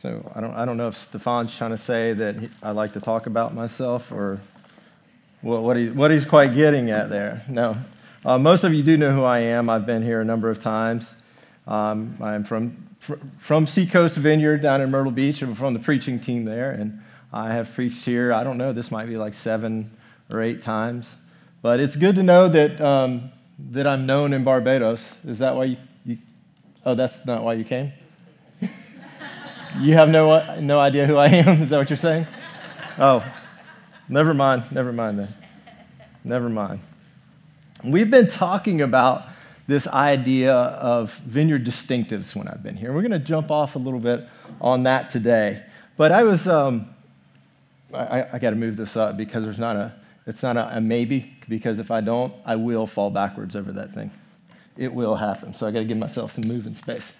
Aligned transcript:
So 0.00 0.30
I 0.34 0.40
don't, 0.40 0.54
I 0.54 0.64
don't 0.64 0.76
know 0.76 0.88
if 0.88 0.96
Stefan's 0.96 1.56
trying 1.56 1.72
to 1.72 1.78
say 1.78 2.12
that 2.12 2.36
he, 2.36 2.48
I 2.62 2.70
like 2.70 2.92
to 2.92 3.00
talk 3.00 3.26
about 3.26 3.52
myself 3.52 4.12
or 4.12 4.40
what, 5.42 5.62
what, 5.62 5.76
he, 5.76 5.90
what 5.90 6.12
he's 6.12 6.24
quite 6.24 6.54
getting 6.54 6.90
at 6.90 7.10
there. 7.10 7.44
No. 7.48 7.76
Uh, 8.24 8.38
most 8.38 8.62
of 8.62 8.72
you 8.72 8.84
do 8.84 8.96
know 8.96 9.12
who 9.12 9.24
I 9.24 9.40
am. 9.40 9.68
I've 9.68 9.86
been 9.86 10.02
here 10.02 10.20
a 10.20 10.24
number 10.24 10.50
of 10.50 10.60
times. 10.60 11.10
Um, 11.66 12.16
I'm 12.20 12.44
from, 12.44 12.88
fr- 13.00 13.16
from 13.40 13.66
Seacoast 13.66 14.16
Vineyard 14.16 14.58
down 14.58 14.80
in 14.80 14.90
Myrtle 14.90 15.10
Beach. 15.10 15.42
I'm 15.42 15.56
from 15.56 15.74
the 15.74 15.80
preaching 15.80 16.20
team 16.20 16.44
there, 16.44 16.70
and 16.70 17.02
I 17.32 17.52
have 17.52 17.72
preached 17.72 18.04
here, 18.04 18.32
I 18.32 18.44
don't 18.44 18.56
know, 18.56 18.72
this 18.72 18.92
might 18.92 19.06
be 19.06 19.16
like 19.16 19.34
seven 19.34 19.90
or 20.30 20.42
eight 20.42 20.62
times. 20.62 21.08
But 21.60 21.80
it's 21.80 21.96
good 21.96 22.14
to 22.14 22.22
know 22.22 22.48
that, 22.48 22.80
um, 22.80 23.32
that 23.70 23.86
I'm 23.86 24.06
known 24.06 24.32
in 24.32 24.44
Barbados. 24.44 25.00
Is 25.26 25.38
that 25.38 25.56
why 25.56 25.64
you, 25.64 25.76
you 26.04 26.18
oh, 26.86 26.94
that's 26.94 27.24
not 27.26 27.42
why 27.42 27.54
you 27.54 27.64
came? 27.64 27.92
You 29.76 29.94
have 29.94 30.08
no, 30.08 30.58
no 30.60 30.80
idea 30.80 31.06
who 31.06 31.16
I 31.16 31.28
am? 31.28 31.62
Is 31.62 31.70
that 31.70 31.78
what 31.78 31.90
you're 31.90 31.96
saying? 31.96 32.26
Oh, 32.98 33.24
never 34.08 34.34
mind. 34.34 34.64
Never 34.72 34.92
mind 34.92 35.18
then. 35.18 35.34
Never 36.24 36.48
mind. 36.48 36.80
We've 37.84 38.10
been 38.10 38.26
talking 38.26 38.80
about 38.80 39.26
this 39.68 39.86
idea 39.86 40.52
of 40.54 41.12
vineyard 41.26 41.64
distinctives 41.64 42.34
when 42.34 42.48
I've 42.48 42.62
been 42.62 42.76
here. 42.76 42.92
We're 42.92 43.02
going 43.02 43.12
to 43.12 43.18
jump 43.18 43.50
off 43.50 43.76
a 43.76 43.78
little 43.78 44.00
bit 44.00 44.26
on 44.60 44.82
that 44.84 45.10
today. 45.10 45.62
But 45.96 46.10
I 46.10 46.22
was, 46.22 46.48
um, 46.48 46.88
I, 47.92 48.24
I 48.32 48.38
got 48.38 48.50
to 48.50 48.56
move 48.56 48.76
this 48.76 48.96
up 48.96 49.16
because 49.16 49.44
there's 49.44 49.58
not 49.58 49.76
a, 49.76 49.94
it's 50.26 50.42
not 50.42 50.56
a, 50.56 50.78
a 50.78 50.80
maybe, 50.80 51.36
because 51.48 51.78
if 51.78 51.90
I 51.90 52.00
don't, 52.00 52.34
I 52.44 52.56
will 52.56 52.86
fall 52.86 53.10
backwards 53.10 53.54
over 53.54 53.72
that 53.72 53.94
thing. 53.94 54.10
It 54.76 54.92
will 54.92 55.14
happen. 55.14 55.52
So 55.52 55.66
I 55.66 55.70
got 55.70 55.80
to 55.80 55.84
give 55.84 55.98
myself 55.98 56.32
some 56.32 56.44
moving 56.48 56.74
space. 56.74 57.12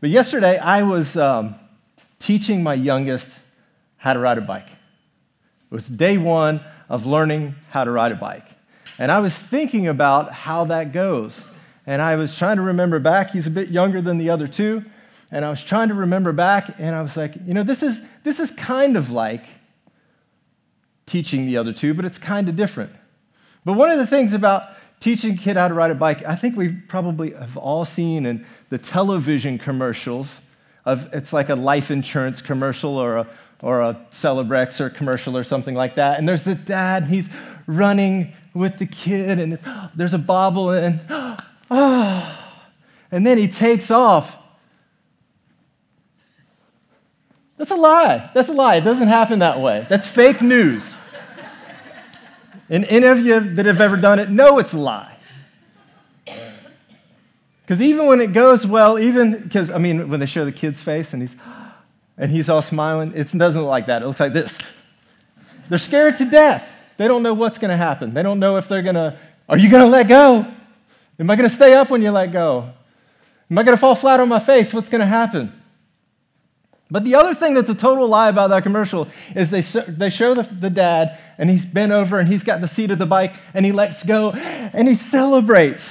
But 0.00 0.10
yesterday 0.10 0.58
I 0.58 0.82
was, 0.82 1.16
um, 1.16 1.56
teaching 2.18 2.62
my 2.62 2.74
youngest 2.74 3.30
how 3.96 4.12
to 4.12 4.18
ride 4.18 4.38
a 4.38 4.42
bike. 4.42 4.68
It 4.68 5.74
was 5.74 5.86
day 5.86 6.18
one 6.18 6.60
of 6.88 7.06
learning 7.06 7.54
how 7.70 7.84
to 7.84 7.90
ride 7.90 8.12
a 8.12 8.16
bike. 8.16 8.46
And 8.98 9.12
I 9.12 9.20
was 9.20 9.36
thinking 9.36 9.86
about 9.86 10.32
how 10.32 10.64
that 10.66 10.92
goes. 10.92 11.40
And 11.86 12.02
I 12.02 12.16
was 12.16 12.36
trying 12.36 12.56
to 12.56 12.62
remember 12.62 12.98
back. 12.98 13.30
He's 13.30 13.46
a 13.46 13.50
bit 13.50 13.68
younger 13.68 14.02
than 14.02 14.18
the 14.18 14.30
other 14.30 14.48
two. 14.48 14.84
And 15.30 15.44
I 15.44 15.50
was 15.50 15.62
trying 15.62 15.88
to 15.88 15.94
remember 15.94 16.32
back, 16.32 16.76
and 16.78 16.94
I 16.94 17.02
was 17.02 17.14
like, 17.14 17.34
you 17.46 17.52
know, 17.52 17.62
this 17.62 17.82
is, 17.82 18.00
this 18.24 18.40
is 18.40 18.50
kind 18.52 18.96
of 18.96 19.10
like 19.10 19.44
teaching 21.04 21.46
the 21.46 21.58
other 21.58 21.72
two, 21.72 21.92
but 21.92 22.06
it's 22.06 22.18
kind 22.18 22.48
of 22.48 22.56
different. 22.56 22.92
But 23.64 23.74
one 23.74 23.90
of 23.90 23.98
the 23.98 24.06
things 24.06 24.32
about 24.32 24.70
teaching 25.00 25.34
a 25.34 25.36
kid 25.36 25.56
how 25.58 25.68
to 25.68 25.74
ride 25.74 25.90
a 25.90 25.94
bike, 25.94 26.24
I 26.24 26.34
think 26.34 26.56
we 26.56 26.72
probably 26.72 27.32
have 27.32 27.58
all 27.58 27.84
seen 27.84 28.24
in 28.24 28.46
the 28.70 28.78
television 28.78 29.58
commercials 29.58 30.40
of 30.88 31.12
it's 31.12 31.34
like 31.34 31.50
a 31.50 31.54
life 31.54 31.90
insurance 31.90 32.40
commercial 32.40 32.96
or 32.96 33.18
a, 33.18 33.26
or 33.60 33.82
a 33.82 34.06
Celebrex 34.10 34.80
or 34.80 34.88
commercial 34.88 35.36
or 35.36 35.44
something 35.44 35.74
like 35.74 35.96
that. 35.96 36.18
And 36.18 36.26
there's 36.26 36.44
the 36.44 36.54
dad, 36.54 37.02
and 37.02 37.12
he's 37.12 37.28
running 37.66 38.32
with 38.54 38.78
the 38.78 38.86
kid, 38.86 39.38
and 39.38 39.58
there's 39.94 40.14
a 40.14 40.18
bobble, 40.18 40.70
and 40.70 41.00
oh, 41.10 41.36
and 43.12 43.26
then 43.26 43.36
he 43.36 43.48
takes 43.48 43.90
off. 43.90 44.34
That's 47.58 47.70
a 47.70 47.76
lie. 47.76 48.30
That's 48.34 48.48
a 48.48 48.52
lie. 48.52 48.76
It 48.76 48.82
doesn't 48.82 49.08
happen 49.08 49.40
that 49.40 49.60
way. 49.60 49.86
That's 49.90 50.06
fake 50.06 50.40
news. 50.40 50.84
and 52.70 52.86
any 52.86 53.06
of 53.06 53.18
you 53.18 53.40
that 53.56 53.66
have 53.66 53.82
ever 53.82 53.96
done 53.96 54.20
it 54.20 54.30
know 54.30 54.58
it's 54.58 54.72
a 54.72 54.78
lie. 54.78 55.17
Because 57.68 57.82
even 57.82 58.06
when 58.06 58.22
it 58.22 58.32
goes 58.32 58.66
well, 58.66 58.98
even 58.98 59.42
because, 59.42 59.70
I 59.70 59.76
mean, 59.76 60.08
when 60.08 60.20
they 60.20 60.26
show 60.26 60.46
the 60.46 60.52
kid's 60.52 60.80
face 60.80 61.12
and 61.12 61.20
he's, 61.20 61.36
and 62.16 62.30
he's 62.30 62.48
all 62.48 62.62
smiling, 62.62 63.12
it 63.14 63.30
doesn't 63.36 63.60
look 63.60 63.68
like 63.68 63.88
that. 63.88 64.00
It 64.00 64.06
looks 64.06 64.20
like 64.20 64.32
this. 64.32 64.56
They're 65.68 65.76
scared 65.76 66.16
to 66.16 66.24
death. 66.24 66.66
They 66.96 67.06
don't 67.06 67.22
know 67.22 67.34
what's 67.34 67.58
going 67.58 67.70
to 67.70 67.76
happen. 67.76 68.14
They 68.14 68.22
don't 68.22 68.38
know 68.38 68.56
if 68.56 68.68
they're 68.68 68.80
going 68.80 68.94
to, 68.94 69.18
are 69.50 69.58
you 69.58 69.68
going 69.68 69.84
to 69.84 69.90
let 69.90 70.08
go? 70.08 70.46
Am 71.20 71.28
I 71.28 71.36
going 71.36 71.46
to 71.46 71.54
stay 71.54 71.74
up 71.74 71.90
when 71.90 72.00
you 72.00 72.10
let 72.10 72.32
go? 72.32 72.72
Am 73.50 73.58
I 73.58 73.62
going 73.62 73.76
to 73.76 73.80
fall 73.80 73.94
flat 73.94 74.18
on 74.18 74.30
my 74.30 74.40
face? 74.40 74.72
What's 74.72 74.88
going 74.88 75.02
to 75.02 75.06
happen? 75.06 75.52
But 76.90 77.04
the 77.04 77.16
other 77.16 77.34
thing 77.34 77.52
that's 77.52 77.68
a 77.68 77.74
total 77.74 78.08
lie 78.08 78.30
about 78.30 78.48
that 78.48 78.62
commercial 78.62 79.08
is 79.36 79.50
they, 79.50 79.60
they 79.60 80.08
show 80.08 80.32
the, 80.32 80.44
the 80.44 80.70
dad, 80.70 81.18
and 81.36 81.50
he's 81.50 81.66
bent 81.66 81.92
over 81.92 82.18
and 82.18 82.28
he's 82.28 82.44
got 82.44 82.62
the 82.62 82.68
seat 82.68 82.90
of 82.90 82.98
the 82.98 83.04
bike, 83.04 83.34
and 83.52 83.66
he 83.66 83.72
lets 83.72 84.04
go 84.04 84.30
and 84.30 84.88
he 84.88 84.94
celebrates. 84.94 85.86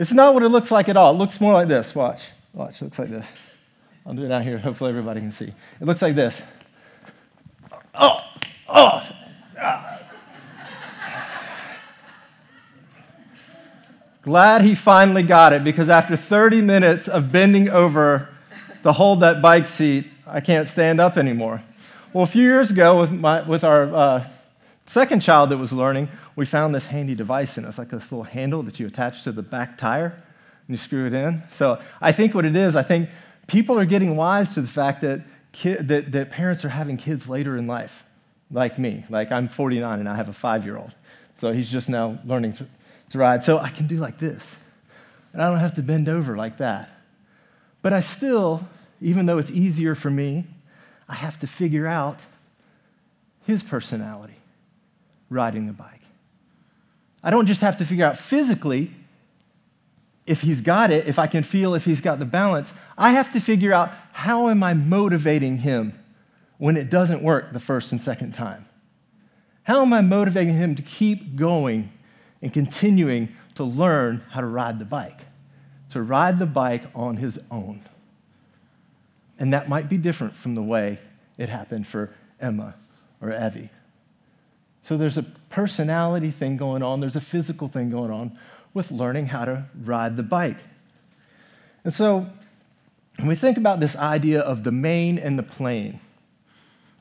It's 0.00 0.14
not 0.14 0.32
what 0.32 0.42
it 0.42 0.48
looks 0.48 0.70
like 0.70 0.88
at 0.88 0.96
all. 0.96 1.12
It 1.12 1.18
looks 1.18 1.42
more 1.42 1.52
like 1.52 1.68
this. 1.68 1.94
Watch. 1.94 2.22
Watch. 2.54 2.80
It 2.80 2.84
looks 2.84 2.98
like 2.98 3.10
this. 3.10 3.26
I'll 4.06 4.14
do 4.14 4.24
it 4.24 4.32
out 4.32 4.42
here. 4.42 4.56
Hopefully, 4.56 4.88
everybody 4.88 5.20
can 5.20 5.30
see. 5.30 5.52
It 5.78 5.84
looks 5.84 6.00
like 6.00 6.14
this. 6.14 6.40
Oh, 7.94 8.20
oh. 8.66 9.02
Ah. 9.60 10.00
Glad 14.22 14.62
he 14.62 14.74
finally 14.74 15.22
got 15.22 15.52
it 15.52 15.64
because 15.64 15.90
after 15.90 16.16
30 16.16 16.62
minutes 16.62 17.06
of 17.06 17.30
bending 17.30 17.68
over 17.68 18.30
to 18.82 18.92
hold 18.92 19.20
that 19.20 19.42
bike 19.42 19.66
seat, 19.66 20.06
I 20.26 20.40
can't 20.40 20.66
stand 20.66 20.98
up 20.98 21.18
anymore. 21.18 21.62
Well, 22.14 22.24
a 22.24 22.26
few 22.26 22.44
years 22.44 22.70
ago, 22.70 22.98
with, 22.98 23.12
my, 23.12 23.46
with 23.46 23.64
our 23.64 23.94
uh, 23.94 24.28
second 24.86 25.20
child 25.20 25.50
that 25.50 25.58
was 25.58 25.74
learning, 25.74 26.08
we 26.36 26.46
found 26.46 26.74
this 26.74 26.86
handy 26.86 27.14
device 27.14 27.56
and 27.56 27.66
it's 27.66 27.78
like 27.78 27.90
this 27.90 28.10
little 28.10 28.24
handle 28.24 28.62
that 28.62 28.78
you 28.80 28.86
attach 28.86 29.24
to 29.24 29.32
the 29.32 29.42
back 29.42 29.78
tire 29.78 30.14
and 30.14 30.68
you 30.68 30.76
screw 30.76 31.06
it 31.06 31.14
in. 31.14 31.42
So 31.56 31.80
I 32.00 32.12
think 32.12 32.34
what 32.34 32.44
it 32.44 32.56
is, 32.56 32.76
I 32.76 32.82
think 32.82 33.08
people 33.46 33.78
are 33.78 33.84
getting 33.84 34.16
wise 34.16 34.54
to 34.54 34.62
the 34.62 34.68
fact 34.68 35.02
that, 35.02 35.22
that, 35.64 36.12
that 36.12 36.30
parents 36.30 36.64
are 36.64 36.68
having 36.68 36.96
kids 36.96 37.28
later 37.28 37.56
in 37.56 37.66
life, 37.66 38.04
like 38.50 38.78
me. 38.78 39.04
Like 39.10 39.32
I'm 39.32 39.48
49 39.48 40.00
and 40.00 40.08
I 40.08 40.16
have 40.16 40.28
a 40.28 40.32
five 40.32 40.64
year 40.64 40.76
old. 40.76 40.92
So 41.40 41.52
he's 41.52 41.68
just 41.68 41.88
now 41.88 42.18
learning 42.24 42.54
to, 42.54 42.66
to 43.10 43.18
ride. 43.18 43.42
So 43.42 43.58
I 43.58 43.70
can 43.70 43.86
do 43.86 43.96
like 43.96 44.18
this. 44.18 44.42
And 45.32 45.42
I 45.42 45.48
don't 45.48 45.58
have 45.58 45.74
to 45.76 45.82
bend 45.82 46.08
over 46.08 46.36
like 46.36 46.58
that. 46.58 46.90
But 47.82 47.92
I 47.92 48.00
still, 48.00 48.66
even 49.00 49.26
though 49.26 49.38
it's 49.38 49.50
easier 49.50 49.94
for 49.94 50.10
me, 50.10 50.46
I 51.08 51.14
have 51.14 51.38
to 51.40 51.46
figure 51.46 51.86
out 51.86 52.20
his 53.46 53.62
personality 53.62 54.36
riding 55.28 55.66
the 55.66 55.72
bike. 55.72 55.99
I 57.22 57.30
don't 57.30 57.46
just 57.46 57.60
have 57.60 57.76
to 57.78 57.84
figure 57.84 58.04
out 58.04 58.18
physically 58.18 58.90
if 60.26 60.40
he's 60.40 60.60
got 60.60 60.90
it, 60.90 61.06
if 61.06 61.18
I 61.18 61.26
can 61.26 61.42
feel 61.42 61.74
if 61.74 61.84
he's 61.84 62.00
got 62.00 62.18
the 62.18 62.24
balance. 62.24 62.72
I 62.96 63.10
have 63.10 63.32
to 63.32 63.40
figure 63.40 63.72
out 63.72 63.92
how 64.12 64.48
am 64.48 64.62
I 64.62 64.74
motivating 64.74 65.58
him 65.58 65.98
when 66.58 66.76
it 66.76 66.90
doesn't 66.90 67.22
work 67.22 67.52
the 67.52 67.60
first 67.60 67.92
and 67.92 68.00
second 68.00 68.32
time? 68.32 68.66
How 69.64 69.82
am 69.82 69.92
I 69.92 70.00
motivating 70.00 70.54
him 70.54 70.74
to 70.76 70.82
keep 70.82 71.36
going 71.36 71.92
and 72.42 72.52
continuing 72.52 73.28
to 73.56 73.64
learn 73.64 74.22
how 74.30 74.40
to 74.40 74.46
ride 74.46 74.78
the 74.78 74.84
bike? 74.84 75.20
To 75.90 76.02
ride 76.02 76.38
the 76.38 76.46
bike 76.46 76.84
on 76.94 77.16
his 77.16 77.38
own. 77.50 77.82
And 79.38 79.52
that 79.52 79.68
might 79.68 79.88
be 79.88 79.96
different 79.96 80.36
from 80.36 80.54
the 80.54 80.62
way 80.62 80.98
it 81.38 81.48
happened 81.48 81.86
for 81.86 82.14
Emma 82.38 82.74
or 83.20 83.32
Evie. 83.32 83.70
So 84.82 84.96
there's 84.96 85.18
a 85.18 85.22
personality 85.50 86.30
thing 86.30 86.56
going 86.56 86.82
on, 86.82 87.00
there's 87.00 87.16
a 87.16 87.20
physical 87.20 87.68
thing 87.68 87.90
going 87.90 88.10
on 88.10 88.38
with 88.72 88.90
learning 88.90 89.26
how 89.26 89.44
to 89.44 89.64
ride 89.84 90.16
the 90.16 90.22
bike. 90.22 90.58
And 91.84 91.92
so 91.92 92.26
when 93.16 93.28
we 93.28 93.36
think 93.36 93.58
about 93.58 93.80
this 93.80 93.96
idea 93.96 94.40
of 94.40 94.64
the 94.64 94.72
main 94.72 95.18
and 95.18 95.38
the 95.38 95.42
plain, 95.42 96.00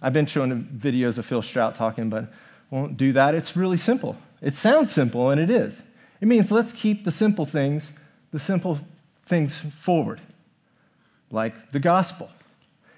I've 0.01 0.13
been 0.13 0.25
showing 0.25 0.63
videos 0.63 1.17
of 1.17 1.25
Phil 1.25 1.41
Strout 1.41 1.75
talking, 1.75 2.09
but 2.09 2.31
won't 2.69 2.97
do 2.97 3.13
that. 3.13 3.35
It's 3.35 3.55
really 3.55 3.77
simple. 3.77 4.15
It 4.41 4.55
sounds 4.55 4.91
simple, 4.91 5.29
and 5.29 5.39
it 5.41 5.49
is. 5.49 5.79
It 6.21 6.27
means 6.27 6.51
let's 6.51 6.73
keep 6.73 7.03
the 7.03 7.11
simple 7.11 7.45
things, 7.45 7.89
the 8.31 8.39
simple 8.39 8.79
things 9.27 9.59
forward, 9.81 10.21
like 11.31 11.71
the 11.71 11.79
gospel. 11.79 12.29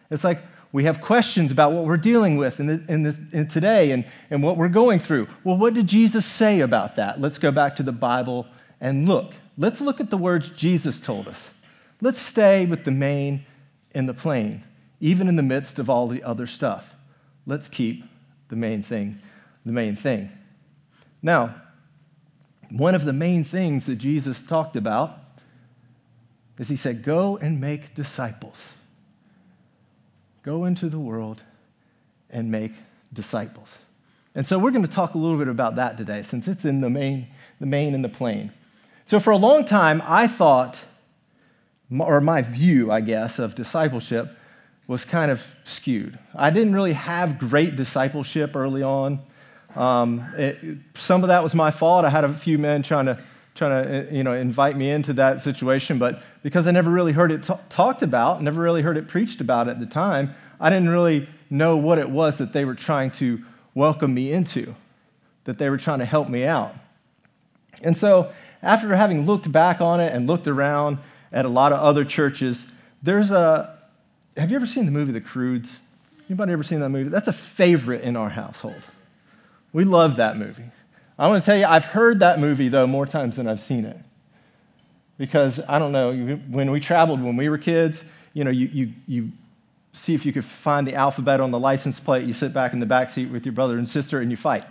It's 0.10 0.24
like 0.24 0.42
we 0.72 0.86
have 0.86 1.02
questions 1.02 1.52
about 1.52 1.74
what 1.74 1.86
we're 1.86 1.98
dealing 1.98 2.38
with 2.38 2.60
in, 2.60 2.68
the, 2.68 2.84
in, 2.88 3.04
the, 3.04 3.18
in 3.34 3.48
today 3.48 3.92
and, 3.92 4.06
and 4.30 4.42
what 4.42 4.58
we're 4.58 4.70
going 4.70 5.00
through. 5.00 5.28
Well, 5.44 5.58
what 5.58 5.74
did 5.74 5.88
Jesus 5.88 6.26
say 6.26 6.62
about 6.62 6.96
that? 6.96 7.20
Let's 7.20 7.38
go 7.38 7.52
back 7.52 7.76
to 7.78 7.84
the 7.84 7.92
Bible 7.92 8.48
and 8.80 9.08
look. 9.08 9.34
Let's 9.58 9.82
look 9.82 10.00
at 10.00 10.10
the 10.10 10.18
words 10.18 10.50
Jesus 10.50 11.00
told 11.00 11.28
us. 11.28 11.50
Let's 12.00 12.22
stay 12.22 12.66
with 12.66 12.86
the 12.86 12.92
main 12.92 13.46
and 13.94 14.08
the 14.08 14.14
plain, 14.14 14.64
even 15.00 15.28
in 15.28 15.36
the 15.36 15.44
midst 15.44 15.78
of 15.78 15.90
all 15.90 16.08
the 16.08 16.24
other 16.24 16.48
stuff. 16.48 16.96
Let's 17.46 17.68
keep 17.68 18.06
the 18.48 18.56
main 18.56 18.84
thing 18.84 19.20
the 19.66 19.72
main 19.72 19.96
thing. 19.96 20.30
Now, 21.22 21.56
one 22.72 22.96
of 22.96 23.06
the 23.06 23.14
main 23.14 23.44
things 23.44 23.86
that 23.86 23.98
Jesus 23.98 24.42
talked 24.42 24.76
about 24.76 25.18
is 26.58 26.70
he 26.70 26.76
said, 26.76 27.04
Go 27.04 27.38
and 27.38 27.60
make 27.60 27.96
disciples. 27.96 28.58
Go 30.44 30.66
into 30.66 30.90
the 30.90 31.00
world 31.00 31.42
and 32.30 32.52
make 32.52 32.74
disciples. 33.14 33.70
And 34.34 34.48
so 34.48 34.58
we're 34.58 34.72
going 34.72 34.86
to 34.86 34.92
talk 34.92 35.14
a 35.14 35.18
little 35.18 35.38
bit 35.38 35.48
about 35.48 35.76
that 35.76 35.98
today 35.98 36.24
since 36.24 36.48
it's 36.48 36.66
in 36.66 36.82
the 36.82 36.90
main, 36.90 37.28
the 37.60 37.66
main 37.66 37.94
and 37.94 38.04
the 38.04 38.10
plain. 38.10 38.52
So 39.06 39.20
for 39.20 39.32
a 39.32 39.38
long 39.38 39.66
time, 39.66 40.02
I 40.06 40.28
thought, 40.28 40.80
or 41.98 42.22
my 42.22 42.42
view, 42.42 42.92
I 42.92 43.02
guess, 43.02 43.40
of 43.40 43.56
discipleship 43.56 44.38
was 44.88 45.06
kind 45.06 45.32
of 45.32 45.42
skewed. 45.66 46.18
I 46.34 46.50
didn't 46.50 46.74
really 46.74 46.94
have 46.94 47.38
great 47.38 47.76
discipleship 47.76 48.56
early 48.56 48.84
on. 48.84 49.20
Um, 49.76 50.34
it, 50.38 50.58
some 50.96 51.24
of 51.24 51.28
that 51.28 51.44
was 51.44 51.54
my 51.54 51.72
fault. 51.72 52.06
I 52.06 52.10
had 52.10 52.24
a 52.24 52.34
few 52.34 52.58
men 52.58 52.84
trying 52.84 53.06
to 53.06 53.22
trying 53.62 53.84
to 53.84 54.10
uh, 54.10 54.12
you 54.12 54.24
know 54.24 54.34
invite 54.34 54.76
me 54.76 54.90
into 54.90 55.14
that 55.14 55.42
situation, 55.44 56.00
but 56.00 56.24
because 56.44 56.68
I 56.68 56.72
never 56.72 56.90
really 56.90 57.12
heard 57.12 57.32
it 57.32 57.44
t- 57.44 57.54
talked 57.70 58.02
about, 58.02 58.42
never 58.42 58.62
really 58.62 58.82
heard 58.82 58.98
it 58.98 59.08
preached 59.08 59.42
about 59.42 59.68
at 59.68 59.80
the 59.80 59.86
time, 59.86 60.34
I 60.60 60.70
didn't 60.70 60.90
really 60.90 61.28
know 61.50 61.78
what 61.78 61.98
it 61.98 62.10
was 62.10 62.38
that 62.40 62.54
they 62.54 62.66
were 62.66 62.76
trying 62.76 63.12
to 63.12 63.44
welcome 63.76 64.14
me 64.14 64.32
into, 64.32 64.76
that 65.44 65.58
they 65.58 65.70
were 65.70 65.78
trying 65.78 66.00
to 66.00 66.06
help 66.06 66.30
me 66.30 66.44
out. 66.44 66.74
And 67.82 67.96
so, 67.96 68.32
after 68.64 68.96
having 68.96 69.26
looked 69.26 69.52
back 69.52 69.82
on 69.82 70.00
it 70.00 70.12
and 70.14 70.28
looked 70.28 70.48
around 70.48 70.98
at 71.32 71.46
a 71.46 71.50
lot 71.50 71.72
of 71.72 71.80
other 71.80 72.04
churches, 72.04 72.66
there's 73.04 73.32
a 73.32 73.78
have 74.38 74.50
you 74.50 74.56
ever 74.56 74.66
seen 74.66 74.86
the 74.86 74.92
movie 74.92 75.12
The 75.12 75.22
Croods 75.22 75.78
Anybody 76.32 76.54
ever 76.54 76.64
seen 76.64 76.80
that 76.80 76.88
movie? 76.88 77.10
That's 77.10 77.28
a 77.28 77.34
favorite 77.34 78.04
in 78.04 78.16
our 78.16 78.30
household. 78.30 78.82
We 79.74 79.84
love 79.84 80.16
that 80.16 80.38
movie. 80.38 80.72
I 81.22 81.28
want 81.28 81.44
to 81.44 81.46
tell 81.46 81.56
you, 81.56 81.66
I've 81.66 81.86
heard 81.86 82.22
that 82.22 82.40
movie, 82.40 82.68
though, 82.68 82.88
more 82.88 83.06
times 83.06 83.36
than 83.36 83.48
I've 83.48 83.62
seen 83.62 83.86
it. 83.86 83.96
Because, 85.20 85.60
I 85.70 85.78
don't 85.78 85.92
know, 85.92 86.12
when 86.50 86.72
we 86.72 86.80
traveled 86.80 87.22
when 87.22 87.38
we 87.38 87.48
were 87.48 87.60
kids, 87.60 88.04
you 88.34 88.44
know, 88.44 88.50
you, 88.50 88.68
you, 88.74 88.94
you 89.06 89.32
see 89.94 90.16
if 90.16 90.26
you 90.26 90.34
could 90.34 90.44
find 90.44 90.88
the 90.88 90.96
alphabet 90.96 91.40
on 91.40 91.52
the 91.52 91.60
license 91.60 92.00
plate, 92.00 92.26
you 92.26 92.34
sit 92.34 92.54
back 92.54 92.74
in 92.74 92.80
the 92.80 92.88
back 92.88 93.12
seat 93.12 93.28
with 93.28 93.46
your 93.46 93.54
brother 93.54 93.78
and 93.78 93.88
sister, 93.88 94.20
and 94.20 94.32
you 94.32 94.38
fight, 94.38 94.64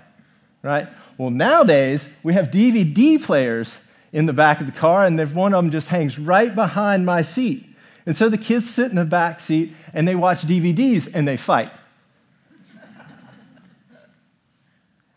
right? 0.62 0.88
Well, 1.18 1.30
nowadays, 1.30 2.08
we 2.24 2.34
have 2.34 2.46
DVD 2.46 3.22
players 3.22 3.72
in 4.12 4.26
the 4.26 4.32
back 4.32 4.60
of 4.60 4.66
the 4.66 4.72
car, 4.72 5.04
and 5.04 5.16
one 5.32 5.54
of 5.54 5.62
them 5.62 5.70
just 5.70 5.86
hangs 5.86 6.18
right 6.18 6.52
behind 6.52 7.06
my 7.06 7.22
seat. 7.22 7.64
And 8.06 8.16
so 8.16 8.28
the 8.28 8.38
kids 8.38 8.68
sit 8.68 8.90
in 8.90 8.96
the 8.96 9.04
back 9.04 9.38
seat 9.38 9.72
and 9.94 10.08
they 10.08 10.16
watch 10.16 10.42
DVDs 10.42 11.08
and 11.14 11.28
they 11.28 11.36
fight. 11.36 11.70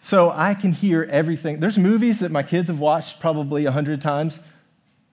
So 0.03 0.31
I 0.31 0.53
can 0.53 0.73
hear 0.73 1.07
everything. 1.09 1.61
There's 1.61 1.77
movies 1.77 2.19
that 2.19 2.29
my 2.29 2.43
kids 2.43 2.67
have 2.67 2.79
watched 2.79 3.21
probably 3.21 3.65
a 3.65 3.71
hundred 3.71 4.01
times 4.01 4.37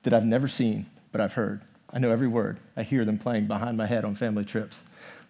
that 0.03 0.13
I've 0.13 0.25
never 0.25 0.49
seen, 0.49 0.85
but 1.13 1.21
I've 1.21 1.33
heard. 1.33 1.61
I 1.93 2.01
know 2.01 2.11
every 2.11 2.27
word. 2.27 2.59
I 2.77 2.83
hear 2.83 3.05
them 3.05 3.17
playing 3.17 3.47
behind 3.47 3.77
my 3.77 3.87
head 3.87 4.05
on 4.05 4.17
family 4.17 4.45
trips. 4.45 4.81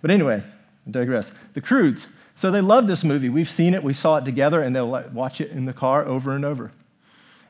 But 0.01 0.11
anyway, 0.11 0.43
I 0.87 0.91
digress. 0.91 1.31
The 1.53 1.61
Croods. 1.61 2.09
So 2.35 2.51
they 2.51 2.63
love 2.63 2.87
this 2.87 3.05
movie. 3.05 3.29
We've 3.29 3.51
seen 3.51 3.75
it, 3.75 3.85
we 3.85 3.93
saw 3.93 4.17
it 4.17 4.25
together, 4.25 4.63
and 4.63 4.75
they'll 4.75 4.89
watch 5.13 5.43
it 5.43 5.51
in 5.51 5.67
the 5.67 5.75
car 5.75 6.07
over 6.07 6.35
and 6.35 6.47
over. 6.47 6.73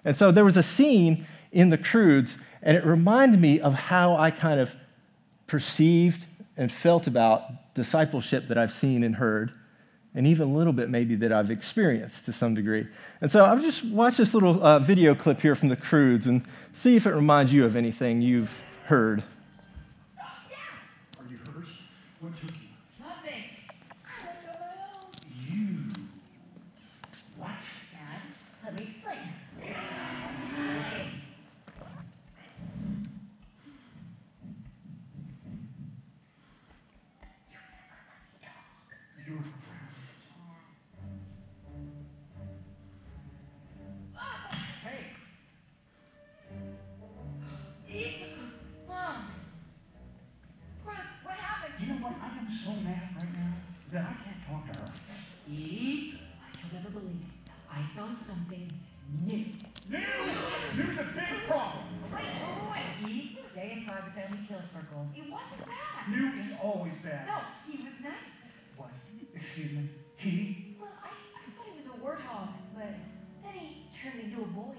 And 0.05 0.17
so 0.17 0.33
there 0.33 0.45
was 0.45 0.57
a 0.57 0.65
scene 0.65 1.29
in 1.53 1.71
The 1.71 1.79
Croods, 1.79 2.35
and 2.61 2.77
it 2.77 2.85
reminded 2.85 3.41
me 3.41 3.61
of 3.61 3.73
how 3.73 4.17
I 4.17 4.33
kind 4.33 4.59
of 4.59 4.75
perceived 5.47 6.27
and 6.57 6.73
felt 6.73 7.07
about 7.07 7.73
discipleship 7.75 8.49
that 8.49 8.59
I've 8.59 8.73
seen 8.73 9.05
and 9.05 9.15
heard, 9.15 9.53
and 10.15 10.27
even 10.27 10.49
a 10.49 10.53
little 10.53 10.73
bit 10.73 10.91
maybe 10.91 11.15
that 11.17 11.33
I've 11.33 11.51
experienced 11.51 12.25
to 12.27 12.33
some 12.33 12.55
degree. 12.55 12.87
And 13.21 13.31
so 13.31 13.45
I've 13.45 13.63
just 13.63 13.85
watched 13.85 14.19
this 14.19 14.35
little 14.35 14.63
uh, 14.63 14.79
video 14.81 15.15
clip 15.15 15.41
here 15.41 15.55
from 15.55 15.69
the 15.69 15.77
Croods 15.77 16.27
and 16.27 16.43
see 16.73 16.97
if 16.97 17.07
it 17.07 17.15
reminds 17.15 17.53
you 17.53 17.65
of 17.65 17.77
anything 17.77 18.21
you've 18.21 18.51
heard. 18.87 19.23
Are 20.19 21.27
you? 21.31 22.51
Her. 55.51 55.57
Eep, 55.57 56.15
you'll 56.63 56.73
never 56.81 56.91
believe 56.91 57.21
it. 57.23 57.51
I 57.71 57.83
found 57.97 58.15
something 58.15 58.71
new. 59.25 59.45
New! 59.89 59.99
New's 60.77 60.99
a 60.99 61.05
big 61.05 61.49
problem. 61.49 61.85
Wait, 62.13 62.23
wait, 62.23 63.03
wait. 63.03 63.11
Eep, 63.11 63.39
stay 63.53 63.73
inside 63.79 64.03
the 64.07 64.21
family 64.21 64.39
kill 64.49 64.61
circle. 64.73 65.07
It 65.17 65.31
wasn't 65.31 65.67
bad. 65.67 66.09
New 66.11 66.27
is 66.43 66.53
always 66.63 66.93
bad. 67.03 67.27
No, 67.27 67.39
he 67.67 67.79
was 67.83 67.95
nice. 68.03 68.55
What? 68.77 68.91
Excuse 69.35 69.73
me? 69.73 69.89
He? 70.17 70.77
Well, 70.81 70.91
I, 71.03 71.09
I 71.09 71.51
thought 71.57 71.67
he 71.67 71.79
was 71.79 71.87
a 71.87 71.99
warthog, 72.05 72.49
but 72.75 72.95
then 73.43 73.53
he 73.55 73.87
turned 74.03 74.21
into 74.25 74.43
a 74.43 74.47
boy. 74.47 74.77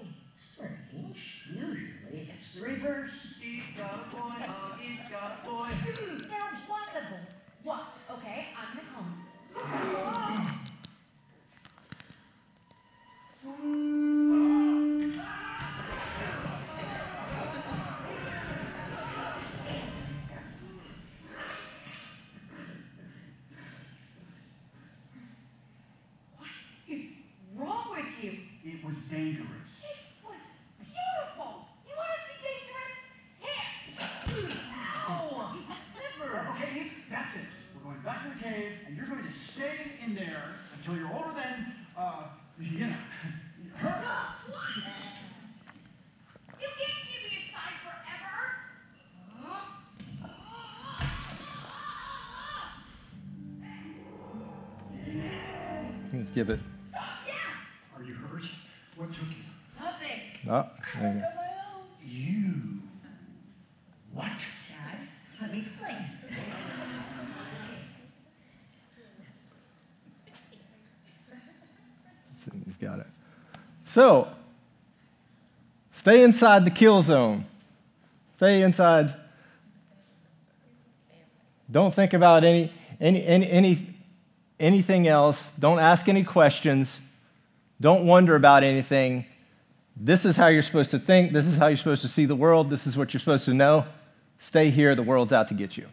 Strange. 0.54 1.42
Usually 1.52 2.30
it's 2.30 2.54
the 2.54 2.62
reverse. 2.62 3.10
Eep 3.44 3.76
got 3.76 4.06
a 4.06 4.16
boy. 4.16 4.46
Oh, 4.48 4.76
Eep 4.82 5.10
got 5.10 5.40
a 5.42 5.46
boy. 5.50 5.68
Now, 6.30 6.48
impossible. 6.56 7.24
What? 7.64 7.84
Okay, 8.10 8.48
I'm 8.56 8.76
gonna 8.76 8.88
come. 8.94 9.24
What 9.54 9.64
is 9.64 9.94
wrong 9.94 10.32
with 10.36 10.44
you? 13.44 13.51
It 28.64 28.84
was 28.84 28.94
dangerous. 29.10 29.48
It 29.82 30.24
was 30.24 30.42
beautiful. 30.78 31.66
You 31.86 31.94
want 31.96 32.10
to 32.14 32.22
see 32.30 32.38
dangerous? 32.46 32.94
Here. 33.38 34.56
Ow! 35.08 35.58
A 35.68 35.76
sliver. 35.90 36.48
Okay, 36.56 36.92
that's 37.10 37.34
it. 37.34 37.46
We're 37.74 37.82
going 37.82 38.02
back 38.02 38.22
to 38.22 38.28
the 38.30 38.42
cave, 38.42 38.72
and 38.86 38.96
you're 38.96 39.06
going 39.06 39.24
to 39.24 39.32
stay 39.32 39.98
in 40.04 40.14
there 40.14 40.54
until 40.76 40.96
you're 40.96 41.12
older 41.12 41.34
than, 41.34 41.72
uh, 41.98 42.24
you 42.60 42.78
know, 42.86 42.94
give 56.44 56.58
it. 56.58 56.60
Are 57.96 58.02
you 58.02 58.14
hurt? 58.14 58.42
What 58.96 59.12
took 59.12 59.22
you? 59.22 59.36
Nothing. 59.80 60.40
Oh, 60.50 60.68
there 61.00 61.14
you 61.14 61.20
go. 61.20 61.26
You. 62.04 62.80
What? 64.12 64.26
Dad, 64.26 65.08
let 65.40 65.52
me 65.52 65.60
explain. 65.60 65.96
He's 72.66 72.76
got 72.76 72.98
it. 72.98 73.06
So, 73.86 74.26
stay 75.92 76.24
inside 76.24 76.64
the 76.64 76.72
kill 76.72 77.02
zone. 77.02 77.46
Stay 78.36 78.62
inside. 78.62 79.14
Don't 81.70 81.94
think 81.94 82.12
about 82.14 82.42
any, 82.42 82.72
any, 83.00 83.24
any, 83.24 83.48
any, 83.48 83.91
anything 84.62 85.08
else. 85.08 85.44
Don't 85.58 85.80
ask 85.80 86.08
any 86.08 86.24
questions. 86.24 87.00
Don't 87.80 88.06
wonder 88.06 88.36
about 88.36 88.62
anything. 88.62 89.26
This 89.96 90.24
is 90.24 90.36
how 90.36 90.46
you're 90.46 90.62
supposed 90.62 90.92
to 90.92 90.98
think. 90.98 91.32
This 91.32 91.46
is 91.46 91.56
how 91.56 91.66
you're 91.66 91.76
supposed 91.76 92.02
to 92.02 92.08
see 92.08 92.24
the 92.24 92.36
world. 92.36 92.70
This 92.70 92.86
is 92.86 92.96
what 92.96 93.12
you're 93.12 93.20
supposed 93.20 93.44
to 93.46 93.54
know. 93.54 93.84
Stay 94.46 94.70
here. 94.70 94.94
The 94.94 95.02
world's 95.02 95.32
out 95.32 95.48
to 95.48 95.54
get 95.54 95.76
you. 95.76 95.86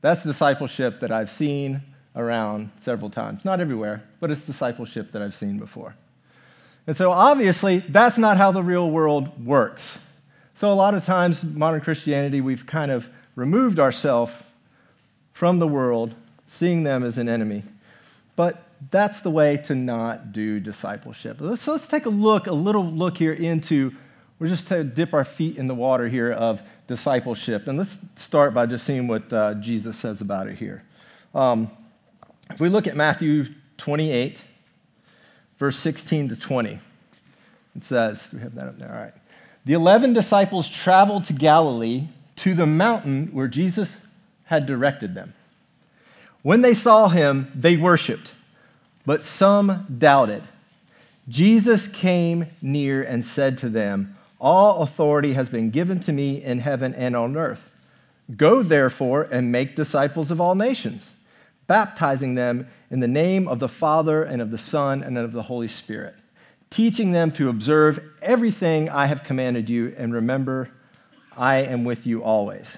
That's 0.00 0.22
discipleship 0.22 1.00
that 1.00 1.10
I've 1.10 1.30
seen 1.30 1.82
around 2.14 2.70
several 2.82 3.10
times. 3.10 3.44
Not 3.44 3.60
everywhere, 3.60 4.04
but 4.20 4.30
it's 4.30 4.44
discipleship 4.44 5.12
that 5.12 5.22
I've 5.22 5.34
seen 5.34 5.58
before. 5.58 5.96
And 6.86 6.96
so, 6.96 7.10
obviously, 7.10 7.78
that's 7.78 8.18
not 8.18 8.36
how 8.36 8.52
the 8.52 8.62
real 8.62 8.90
world 8.90 9.44
works. 9.44 9.98
So, 10.56 10.70
a 10.70 10.74
lot 10.74 10.94
of 10.94 11.04
times, 11.04 11.42
modern 11.42 11.80
Christianity, 11.80 12.40
we've 12.42 12.66
kind 12.66 12.90
of 12.90 13.08
removed 13.34 13.80
ourselves 13.80 14.32
from 15.32 15.58
the 15.58 15.66
world, 15.66 16.14
seeing 16.54 16.82
them 16.82 17.02
as 17.02 17.18
an 17.18 17.28
enemy. 17.28 17.62
But 18.36 18.62
that's 18.90 19.20
the 19.20 19.30
way 19.30 19.58
to 19.66 19.74
not 19.74 20.32
do 20.32 20.60
discipleship. 20.60 21.38
So, 21.56 21.72
let's 21.72 21.86
take 21.86 22.06
a 22.06 22.10
look, 22.10 22.46
a 22.46 22.52
little 22.52 22.84
look 22.84 23.16
here 23.16 23.32
into, 23.32 23.92
we're 24.38 24.48
just 24.48 24.68
to 24.68 24.84
dip 24.84 25.14
our 25.14 25.24
feet 25.24 25.56
in 25.56 25.66
the 25.66 25.74
water 25.74 26.08
here 26.08 26.32
of 26.32 26.62
discipleship. 26.86 27.66
And 27.66 27.78
let's 27.78 27.98
start 28.16 28.52
by 28.52 28.66
just 28.66 28.84
seeing 28.84 29.06
what 29.06 29.32
uh, 29.32 29.54
Jesus 29.54 29.96
says 29.96 30.20
about 30.20 30.48
it 30.48 30.56
here. 30.56 30.82
Um, 31.34 31.70
if 32.50 32.60
we 32.60 32.68
look 32.68 32.86
at 32.86 32.96
Matthew 32.96 33.46
28, 33.78 34.40
verse 35.58 35.78
16 35.78 36.28
to 36.30 36.36
20, 36.36 36.80
it 37.76 37.84
says, 37.84 38.28
we 38.32 38.40
have 38.40 38.54
that 38.54 38.68
up 38.68 38.78
there, 38.78 38.92
all 38.92 39.00
right. 39.00 39.14
The 39.64 39.72
11 39.72 40.12
disciples 40.12 40.68
traveled 40.68 41.24
to 41.26 41.32
Galilee 41.32 42.06
to 42.36 42.54
the 42.54 42.66
mountain 42.66 43.28
where 43.32 43.48
Jesus 43.48 43.96
had 44.44 44.66
directed 44.66 45.14
them. 45.14 45.32
When 46.44 46.60
they 46.60 46.74
saw 46.74 47.08
him, 47.08 47.50
they 47.54 47.78
worshiped, 47.78 48.32
but 49.06 49.22
some 49.22 49.86
doubted. 49.98 50.42
Jesus 51.26 51.88
came 51.88 52.48
near 52.60 53.02
and 53.02 53.24
said 53.24 53.56
to 53.58 53.70
them, 53.70 54.18
All 54.38 54.82
authority 54.82 55.32
has 55.32 55.48
been 55.48 55.70
given 55.70 56.00
to 56.00 56.12
me 56.12 56.42
in 56.42 56.58
heaven 56.58 56.94
and 56.94 57.16
on 57.16 57.38
earth. 57.38 57.62
Go 58.36 58.62
therefore 58.62 59.22
and 59.32 59.50
make 59.50 59.74
disciples 59.74 60.30
of 60.30 60.38
all 60.38 60.54
nations, 60.54 61.08
baptizing 61.66 62.34
them 62.34 62.68
in 62.90 63.00
the 63.00 63.08
name 63.08 63.48
of 63.48 63.58
the 63.58 63.66
Father 63.66 64.22
and 64.22 64.42
of 64.42 64.50
the 64.50 64.58
Son 64.58 65.02
and 65.02 65.16
of 65.16 65.32
the 65.32 65.44
Holy 65.44 65.68
Spirit, 65.68 66.14
teaching 66.68 67.12
them 67.12 67.32
to 67.32 67.48
observe 67.48 68.00
everything 68.20 68.90
I 68.90 69.06
have 69.06 69.24
commanded 69.24 69.70
you, 69.70 69.94
and 69.96 70.12
remember, 70.12 70.68
I 71.38 71.62
am 71.62 71.84
with 71.84 72.06
you 72.06 72.22
always. 72.22 72.76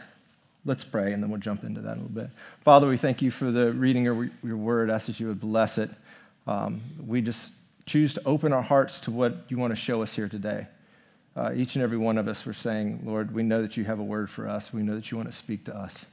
Let's 0.66 0.84
pray, 0.84 1.12
and 1.12 1.22
then 1.22 1.30
we'll 1.30 1.40
jump 1.40 1.62
into 1.64 1.80
that 1.80 1.92
a 1.92 2.00
little 2.00 2.08
bit. 2.08 2.28
Father, 2.62 2.88
we 2.88 2.96
thank 2.96 3.22
you 3.22 3.30
for 3.30 3.52
the 3.52 3.72
reading 3.72 4.08
of 4.08 4.28
your 4.42 4.56
word. 4.56 4.90
I 4.90 4.96
ask 4.96 5.06
that 5.06 5.20
you 5.20 5.28
would 5.28 5.40
bless 5.40 5.78
it. 5.78 5.90
Um, 6.48 6.82
we 7.06 7.22
just 7.22 7.52
choose 7.86 8.12
to 8.14 8.22
open 8.26 8.52
our 8.52 8.62
hearts 8.62 8.98
to 9.00 9.12
what 9.12 9.44
you 9.48 9.58
want 9.58 9.70
to 9.70 9.76
show 9.76 10.02
us 10.02 10.12
here 10.12 10.28
today. 10.28 10.66
Uh, 11.36 11.52
each 11.54 11.76
and 11.76 11.84
every 11.84 11.98
one 11.98 12.18
of 12.18 12.26
us, 12.26 12.44
we're 12.44 12.52
saying, 12.52 13.00
Lord, 13.04 13.32
we 13.32 13.44
know 13.44 13.62
that 13.62 13.76
you 13.76 13.84
have 13.84 14.00
a 14.00 14.04
word 14.04 14.28
for 14.28 14.48
us. 14.48 14.72
We 14.72 14.82
know 14.82 14.96
that 14.96 15.10
you 15.10 15.16
want 15.16 15.30
to 15.30 15.36
speak 15.36 15.64
to 15.66 15.76
us. 15.76 16.04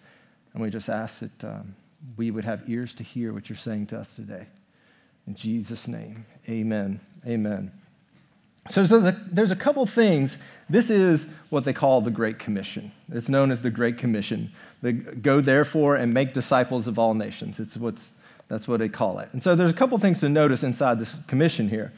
And 0.53 0.61
we 0.61 0.69
just 0.69 0.89
ask 0.89 1.19
that 1.19 1.43
um, 1.43 1.75
we 2.15 2.29
would 2.29 2.45
have 2.45 2.61
ears 2.69 2.93
to 2.95 3.03
hear 3.03 3.33
what 3.33 3.49
you're 3.49 3.57
saying 3.57 3.87
to 3.87 3.99
us 3.99 4.13
today. 4.15 4.45
In 5.25 5.33
Jesus' 5.33 5.87
name, 5.87 6.25
amen. 6.47 6.99
Amen. 7.25 7.71
So 8.69 8.85
there's 9.31 9.51
a, 9.51 9.55
couple 9.55 9.85
things. 9.85 10.37
This 10.69 10.89
is 10.89 11.25
what 11.49 11.65
they 11.65 11.73
call 11.73 12.01
the 12.01 12.11
Great 12.11 12.39
Commission. 12.39 12.91
It's 13.11 13.27
known 13.27 13.51
as 13.51 13.61
the 13.61 13.69
Great 13.69 13.97
Commission. 13.97 14.51
They 14.81 14.93
go 14.93 15.41
therefore 15.41 15.95
and 15.97 16.13
make 16.13 16.33
disciples 16.33 16.87
of 16.87 16.97
all 16.97 17.13
nations. 17.13 17.59
It's 17.59 17.75
what's, 17.75 18.11
that's 18.47 18.67
what 18.67 18.79
they 18.79 18.87
call 18.87 19.19
it. 19.19 19.29
And 19.33 19.43
so 19.43 19.55
there's 19.55 19.69
a 19.69 19.75
couple 19.75 19.97
things 19.99 20.19
to 20.21 20.29
notice 20.29 20.63
inside 20.63 20.97
this 20.97 21.15
commission 21.27 21.67
here 21.67 21.91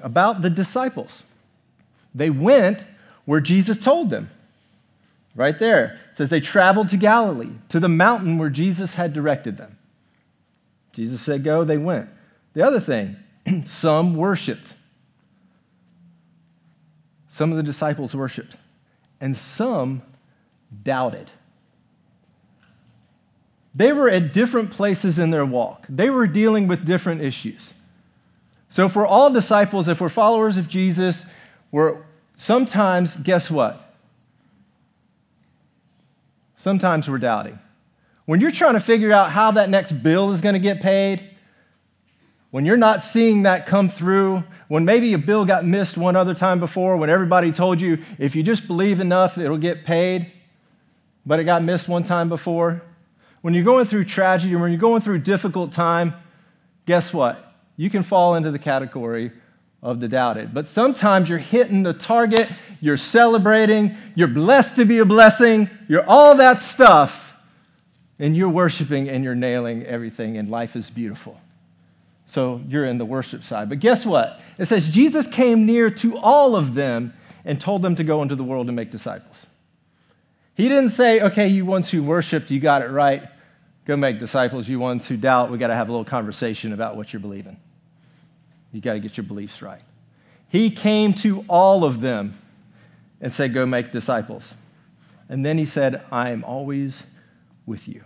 about 0.00 0.42
the 0.42 0.50
disciples. 0.50 1.22
They 2.14 2.30
went 2.30 2.82
where 3.24 3.40
Jesus 3.40 3.78
told 3.78 4.10
them. 4.10 4.30
Right 5.34 5.58
there. 5.58 5.98
It 6.12 6.16
says 6.16 6.28
they 6.30 6.40
traveled 6.40 6.88
to 6.90 6.96
Galilee, 6.96 7.50
to 7.68 7.78
the 7.78 7.90
mountain 7.90 8.38
where 8.38 8.48
Jesus 8.48 8.94
had 8.94 9.12
directed 9.12 9.58
them. 9.58 9.76
Jesus 10.92 11.20
said, 11.20 11.44
Go, 11.44 11.62
they 11.62 11.76
went. 11.76 12.08
The 12.54 12.62
other 12.62 12.80
thing, 12.80 13.16
some 13.66 14.16
worshiped. 14.16 14.72
Some 17.36 17.50
of 17.50 17.58
the 17.58 17.62
disciples 17.62 18.14
worshiped, 18.14 18.56
and 19.20 19.36
some 19.36 20.00
doubted. 20.82 21.30
They 23.74 23.92
were 23.92 24.08
at 24.08 24.32
different 24.32 24.70
places 24.70 25.18
in 25.18 25.30
their 25.30 25.44
walk, 25.44 25.84
they 25.90 26.08
were 26.08 26.26
dealing 26.26 26.66
with 26.66 26.86
different 26.86 27.20
issues. 27.20 27.74
So, 28.70 28.86
we're 28.96 29.06
all 29.06 29.30
disciples, 29.30 29.86
if 29.86 30.00
we're 30.00 30.08
followers 30.08 30.56
of 30.56 30.66
Jesus, 30.66 31.26
we're 31.72 31.98
sometimes, 32.38 33.14
guess 33.16 33.50
what? 33.50 33.94
Sometimes 36.56 37.06
we're 37.06 37.18
doubting. 37.18 37.58
When 38.24 38.40
you're 38.40 38.50
trying 38.50 38.74
to 38.74 38.80
figure 38.80 39.12
out 39.12 39.30
how 39.30 39.50
that 39.50 39.68
next 39.68 39.92
bill 39.92 40.32
is 40.32 40.40
going 40.40 40.54
to 40.54 40.58
get 40.58 40.80
paid, 40.80 41.35
when 42.56 42.64
you're 42.64 42.78
not 42.78 43.04
seeing 43.04 43.42
that 43.42 43.66
come 43.66 43.90
through, 43.90 44.42
when 44.68 44.82
maybe 44.86 45.12
a 45.12 45.18
bill 45.18 45.44
got 45.44 45.66
missed 45.66 45.98
one 45.98 46.16
other 46.16 46.32
time 46.32 46.58
before, 46.58 46.96
when 46.96 47.10
everybody 47.10 47.52
told 47.52 47.82
you 47.82 47.98
if 48.18 48.34
you 48.34 48.42
just 48.42 48.66
believe 48.66 48.98
enough, 48.98 49.36
it'll 49.36 49.58
get 49.58 49.84
paid, 49.84 50.32
but 51.26 51.38
it 51.38 51.44
got 51.44 51.62
missed 51.62 51.86
one 51.86 52.02
time 52.02 52.30
before. 52.30 52.80
When 53.42 53.52
you're 53.52 53.62
going 53.62 53.84
through 53.84 54.06
tragedy, 54.06 54.56
when 54.56 54.70
you're 54.70 54.80
going 54.80 55.02
through 55.02 55.18
difficult 55.18 55.70
time, 55.70 56.14
guess 56.86 57.12
what? 57.12 57.54
You 57.76 57.90
can 57.90 58.02
fall 58.02 58.36
into 58.36 58.50
the 58.50 58.58
category 58.58 59.32
of 59.82 60.00
the 60.00 60.08
doubted. 60.08 60.54
But 60.54 60.66
sometimes 60.66 61.28
you're 61.28 61.38
hitting 61.38 61.82
the 61.82 61.92
target, 61.92 62.48
you're 62.80 62.96
celebrating, 62.96 63.94
you're 64.14 64.28
blessed 64.28 64.76
to 64.76 64.86
be 64.86 64.96
a 64.96 65.04
blessing, 65.04 65.68
you're 65.88 66.08
all 66.08 66.34
that 66.36 66.62
stuff, 66.62 67.34
and 68.18 68.34
you're 68.34 68.48
worshiping 68.48 69.10
and 69.10 69.22
you're 69.22 69.34
nailing 69.34 69.84
everything, 69.84 70.38
and 70.38 70.50
life 70.50 70.74
is 70.74 70.88
beautiful. 70.88 71.38
So 72.26 72.60
you're 72.68 72.84
in 72.84 72.98
the 72.98 73.04
worship 73.04 73.44
side. 73.44 73.68
But 73.68 73.78
guess 73.78 74.04
what? 74.04 74.40
It 74.58 74.66
says 74.66 74.88
Jesus 74.88 75.26
came 75.26 75.64
near 75.64 75.90
to 75.90 76.16
all 76.16 76.56
of 76.56 76.74
them 76.74 77.14
and 77.44 77.60
told 77.60 77.82
them 77.82 77.94
to 77.96 78.04
go 78.04 78.22
into 78.22 78.34
the 78.34 78.44
world 78.44 78.66
and 78.66 78.74
make 78.74 78.90
disciples. 78.90 79.46
He 80.54 80.68
didn't 80.68 80.90
say, 80.90 81.20
okay, 81.20 81.46
you 81.46 81.64
ones 81.64 81.88
who 81.90 82.02
worshiped, 82.02 82.50
you 82.50 82.58
got 82.58 82.82
it 82.82 82.88
right. 82.88 83.22
Go 83.84 83.96
make 83.96 84.18
disciples. 84.18 84.68
You 84.68 84.80
ones 84.80 85.06
who 85.06 85.16
doubt, 85.16 85.50
we 85.50 85.58
got 85.58 85.68
to 85.68 85.76
have 85.76 85.88
a 85.88 85.92
little 85.92 86.04
conversation 86.04 86.72
about 86.72 86.96
what 86.96 87.12
you're 87.12 87.20
believing. 87.20 87.56
You 88.72 88.80
got 88.80 88.94
to 88.94 89.00
get 89.00 89.16
your 89.16 89.24
beliefs 89.24 89.62
right. 89.62 89.82
He 90.48 90.70
came 90.70 91.14
to 91.14 91.44
all 91.48 91.84
of 91.84 92.00
them 92.00 92.36
and 93.20 93.32
said, 93.32 93.54
go 93.54 93.64
make 93.64 93.92
disciples. 93.92 94.52
And 95.28 95.44
then 95.44 95.58
he 95.58 95.66
said, 95.66 96.02
I 96.10 96.30
am 96.30 96.42
always 96.42 97.02
with 97.66 97.86
you. 97.86 98.02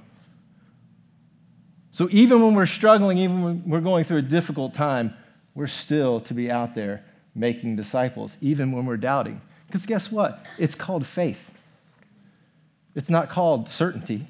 So 2.00 2.08
even 2.10 2.40
when 2.40 2.54
we're 2.54 2.64
struggling, 2.64 3.18
even 3.18 3.42
when 3.42 3.62
we're 3.66 3.82
going 3.82 4.04
through 4.04 4.16
a 4.16 4.22
difficult 4.22 4.72
time, 4.72 5.12
we're 5.54 5.66
still 5.66 6.18
to 6.20 6.32
be 6.32 6.50
out 6.50 6.74
there 6.74 7.04
making 7.34 7.76
disciples, 7.76 8.38
even 8.40 8.72
when 8.72 8.86
we're 8.86 8.96
doubting. 8.96 9.38
Because 9.66 9.84
guess 9.84 10.10
what? 10.10 10.42
It's 10.56 10.74
called 10.74 11.06
faith, 11.06 11.50
it's 12.94 13.10
not 13.10 13.28
called 13.28 13.68
certainty. 13.68 14.26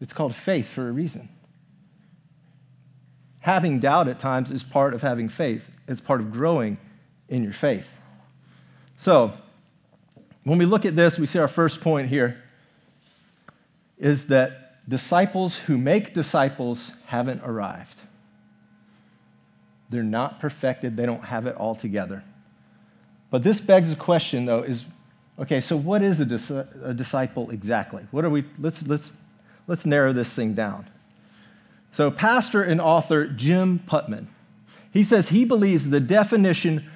It's 0.00 0.12
called 0.12 0.36
faith 0.36 0.68
for 0.68 0.88
a 0.88 0.92
reason. 0.92 1.28
Having 3.40 3.80
doubt 3.80 4.06
at 4.06 4.20
times 4.20 4.52
is 4.52 4.62
part 4.62 4.94
of 4.94 5.02
having 5.02 5.28
faith, 5.28 5.64
it's 5.88 6.00
part 6.00 6.20
of 6.20 6.30
growing 6.30 6.78
in 7.28 7.42
your 7.42 7.52
faith. 7.52 7.88
So, 8.98 9.32
when 10.44 10.58
we 10.58 10.64
look 10.64 10.84
at 10.84 10.94
this, 10.94 11.18
we 11.18 11.26
see 11.26 11.40
our 11.40 11.48
first 11.48 11.80
point 11.80 12.08
here 12.08 12.40
is 13.98 14.28
that 14.28 14.63
disciples 14.88 15.56
who 15.56 15.78
make 15.78 16.14
disciples 16.14 16.92
haven't 17.06 17.42
arrived. 17.44 17.96
They're 19.90 20.02
not 20.02 20.40
perfected, 20.40 20.96
they 20.96 21.06
don't 21.06 21.24
have 21.24 21.46
it 21.46 21.56
all 21.56 21.74
together. 21.74 22.22
But 23.30 23.42
this 23.42 23.60
begs 23.60 23.90
the 23.90 23.96
question, 23.96 24.44
though, 24.44 24.62
is 24.62 24.84
okay, 25.38 25.60
so 25.60 25.76
what 25.76 26.02
is 26.02 26.20
a, 26.20 26.24
dis- 26.24 26.50
a 26.50 26.94
disciple 26.94 27.50
exactly? 27.50 28.04
What 28.10 28.24
are 28.24 28.30
we, 28.30 28.44
let's, 28.58 28.82
let's, 28.86 29.10
let's 29.66 29.84
narrow 29.86 30.12
this 30.12 30.28
thing 30.28 30.54
down. 30.54 30.86
So, 31.92 32.10
pastor 32.10 32.62
and 32.62 32.80
author 32.80 33.26
Jim 33.26 33.80
Putman, 33.88 34.26
he 34.92 35.04
says 35.04 35.28
he 35.28 35.44
believes 35.44 35.88
the 35.88 36.00
definition 36.00 36.88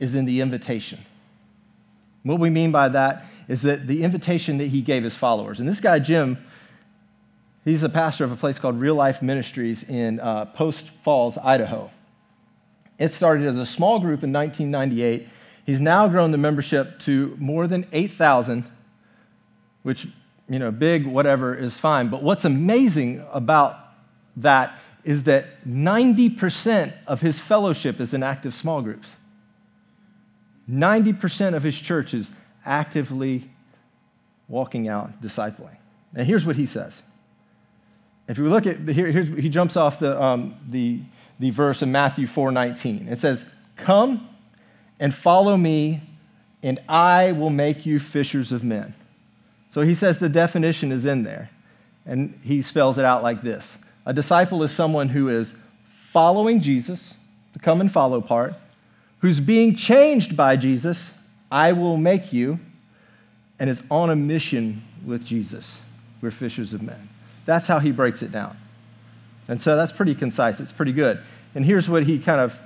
is 0.00 0.14
in 0.14 0.24
the 0.24 0.40
invitation. 0.40 1.00
What 2.22 2.40
we 2.40 2.50
mean 2.50 2.72
by 2.72 2.88
that 2.90 3.24
is 3.48 3.62
that 3.62 3.86
the 3.86 4.02
invitation 4.02 4.58
that 4.58 4.66
he 4.66 4.82
gave 4.82 5.02
his 5.02 5.14
followers. 5.14 5.60
And 5.60 5.68
this 5.68 5.80
guy, 5.80 5.98
Jim, 5.98 6.38
He's 7.68 7.82
a 7.82 7.88
pastor 7.90 8.24
of 8.24 8.32
a 8.32 8.36
place 8.36 8.58
called 8.58 8.80
Real 8.80 8.94
Life 8.94 9.20
Ministries 9.20 9.82
in 9.82 10.20
uh, 10.20 10.46
Post 10.46 10.86
Falls, 11.04 11.36
Idaho. 11.36 11.90
It 12.98 13.12
started 13.12 13.46
as 13.46 13.58
a 13.58 13.66
small 13.66 13.98
group 13.98 14.24
in 14.24 14.32
1998. 14.32 15.28
He's 15.66 15.78
now 15.78 16.08
grown 16.08 16.30
the 16.30 16.38
membership 16.38 16.98
to 17.00 17.36
more 17.38 17.66
than 17.66 17.86
8,000, 17.92 18.64
which, 19.82 20.06
you 20.48 20.58
know, 20.58 20.70
big, 20.70 21.06
whatever, 21.06 21.54
is 21.54 21.78
fine. 21.78 22.08
But 22.08 22.22
what's 22.22 22.46
amazing 22.46 23.22
about 23.34 23.76
that 24.38 24.78
is 25.04 25.24
that 25.24 25.62
90% 25.68 26.94
of 27.06 27.20
his 27.20 27.38
fellowship 27.38 28.00
is 28.00 28.14
in 28.14 28.22
active 28.22 28.54
small 28.54 28.80
groups. 28.80 29.14
90% 30.70 31.54
of 31.54 31.62
his 31.62 31.78
church 31.78 32.14
is 32.14 32.30
actively 32.64 33.50
walking 34.48 34.88
out 34.88 35.20
discipling. 35.20 35.76
And 36.14 36.26
here's 36.26 36.46
what 36.46 36.56
he 36.56 36.64
says 36.64 37.02
if 38.28 38.36
you 38.36 38.48
look 38.48 38.66
at, 38.66 38.86
here, 38.88 39.10
he 39.10 39.48
jumps 39.48 39.76
off 39.76 39.98
the, 39.98 40.22
um, 40.22 40.54
the, 40.68 41.00
the 41.40 41.50
verse 41.50 41.82
in 41.82 41.90
Matthew 41.90 42.26
4.19. 42.26 43.10
It 43.10 43.20
says, 43.20 43.44
come 43.76 44.28
and 45.00 45.14
follow 45.14 45.56
me, 45.56 46.02
and 46.62 46.80
I 46.88 47.32
will 47.32 47.50
make 47.50 47.86
you 47.86 47.98
fishers 47.98 48.52
of 48.52 48.62
men. 48.62 48.94
So 49.70 49.80
he 49.80 49.94
says 49.94 50.18
the 50.18 50.28
definition 50.28 50.92
is 50.92 51.06
in 51.06 51.22
there, 51.22 51.50
and 52.04 52.38
he 52.42 52.62
spells 52.62 52.98
it 52.98 53.04
out 53.04 53.22
like 53.22 53.42
this. 53.42 53.76
A 54.04 54.12
disciple 54.12 54.62
is 54.62 54.72
someone 54.72 55.08
who 55.08 55.28
is 55.28 55.54
following 56.10 56.60
Jesus, 56.60 57.14
the 57.54 57.58
come 57.58 57.80
and 57.80 57.90
follow 57.90 58.20
part, 58.20 58.54
who's 59.20 59.40
being 59.40 59.74
changed 59.74 60.36
by 60.36 60.56
Jesus, 60.56 61.12
I 61.50 61.72
will 61.72 61.96
make 61.96 62.32
you, 62.32 62.58
and 63.58 63.70
is 63.70 63.80
on 63.90 64.10
a 64.10 64.16
mission 64.16 64.82
with 65.04 65.24
Jesus. 65.24 65.78
We're 66.20 66.30
fishers 66.30 66.72
of 66.74 66.82
men. 66.82 67.08
That's 67.48 67.66
how 67.66 67.78
he 67.78 67.92
breaks 67.92 68.20
it 68.20 68.30
down. 68.30 68.58
And 69.48 69.58
so 69.58 69.74
that's 69.74 69.90
pretty 69.90 70.14
concise. 70.14 70.60
It's 70.60 70.70
pretty 70.70 70.92
good. 70.92 71.18
And 71.54 71.64
here's 71.64 71.88
what 71.88 72.02
he 72.02 72.18
kind 72.18 72.42
of 72.42 72.60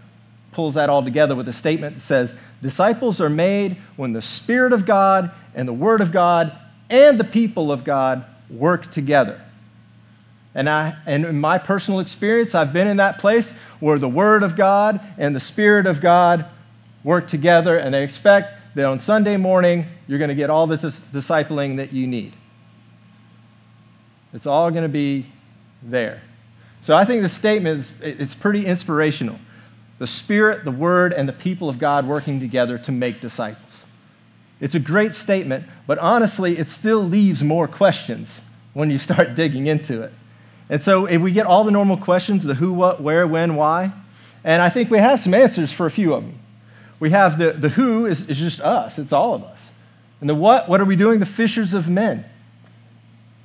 pulls 0.51 0.75
that 0.75 0.91
all 0.91 1.05
together 1.05 1.37
with 1.37 1.47
a 1.47 1.53
statement 1.53 1.95
that 1.95 2.01
says, 2.01 2.35
Disciples 2.63 3.21
are 3.21 3.29
made 3.29 3.77
when 3.95 4.13
the 4.13 4.21
Spirit 4.21 4.73
of 4.73 4.85
God 4.85 5.31
and 5.55 5.69
the 5.69 5.73
Word 5.73 6.01
of 6.01 6.11
God 6.11 6.59
and 6.91 7.17
the 7.17 7.23
people 7.23 7.71
of 7.71 7.85
God 7.85 8.25
work 8.51 8.91
together. 8.91 9.41
And, 10.53 10.69
I, 10.69 10.97
and 11.07 11.27
in 11.27 11.41
my 11.41 11.59
personal 11.59 12.01
experience, 12.01 12.57
I've 12.57 12.73
been 12.73 12.89
in 12.89 12.97
that 12.97 13.21
place 13.21 13.53
where 13.79 14.01
the 14.01 14.09
Word 14.09 14.43
of 14.43 14.57
God 14.57 15.01
and 15.17 15.33
the 15.33 15.41
Spirit 15.41 15.87
of 15.87 16.01
God 16.01 16.45
work 17.05 17.29
together, 17.29 17.77
and 17.77 17.95
they 17.95 18.03
expect 18.03 18.59
that 18.75 18.85
on 18.85 18.99
Sunday 18.99 19.37
morning, 19.37 19.87
you're 20.09 20.19
going 20.19 20.29
to 20.29 20.35
get 20.35 20.51
all 20.51 20.67
this 20.67 20.83
discipling 20.83 21.77
that 21.77 21.93
you 21.93 22.09
need. 22.09 22.35
It's 24.33 24.47
all 24.47 24.71
going 24.71 24.85
to 24.85 24.89
be 24.89 25.27
there. 25.83 26.23
So 26.81 26.97
I 26.97 27.05
think 27.05 27.23
the 27.23 27.29
statement 27.29 27.81
is 27.81 27.93
it's 28.01 28.35
pretty 28.35 28.67
inspirational. 28.67 29.39
The 29.99 30.07
Spirit, 30.07 30.65
the 30.65 30.71
Word, 30.73 31.13
and 31.13 31.29
the 31.29 31.33
people 31.33 31.69
of 31.69 31.79
God 31.79 32.07
working 32.07 32.41
together 32.41 32.79
to 32.79 32.93
make 32.93 33.21
disciples. 33.21 33.71
It's 34.61 34.75
a 34.75 34.81
great 34.81 35.15
statement, 35.15 35.65
but 35.87 35.99
honestly, 35.99 36.59
it 36.59 36.69
still 36.69 37.05
leaves 37.05 37.43
more 37.43 37.69
questions 37.69 38.41
when 38.75 38.91
you 38.91 38.99
start 38.99 39.35
digging 39.37 39.67
into 39.67 40.03
it. 40.03 40.13
And 40.69 40.83
so 40.83 41.07
if 41.07 41.21
we 41.21 41.33
get 41.33 41.47
all 41.47 41.65
the 41.65 41.71
normal 41.71 41.97
questions 41.97 42.45
the 42.45 42.55
who, 42.55 42.73
what, 42.73 43.03
where, 43.03 43.27
when, 43.27 43.57
why, 43.57 43.93
and 44.45 44.63
I 44.63 44.71
think 44.71 44.91
we 44.91 44.99
have 44.99 45.21
some 45.21 45.35
answers 45.35 45.73
for 45.73 45.87
a 45.87 45.91
few 45.91 46.15
of 46.15 46.25
them. 46.25 46.39
We 46.99 47.11
have 47.11 47.39
the, 47.39 47.53
the 47.53 47.69
who 47.69 48.07
is, 48.07 48.29
is 48.29 48.39
just 48.39 48.61
us, 48.61 48.99
it's 48.99 49.13
all 49.13 49.35
of 49.35 49.45
us. 49.45 49.71
And 50.21 50.31
the 50.31 50.35
what, 50.35 50.69
what 50.69 50.81
are 50.81 50.85
we 50.85 50.97
doing? 50.97 51.21
The 51.21 51.27
fishers 51.27 51.75
of 51.75 51.89
men. 51.89 52.25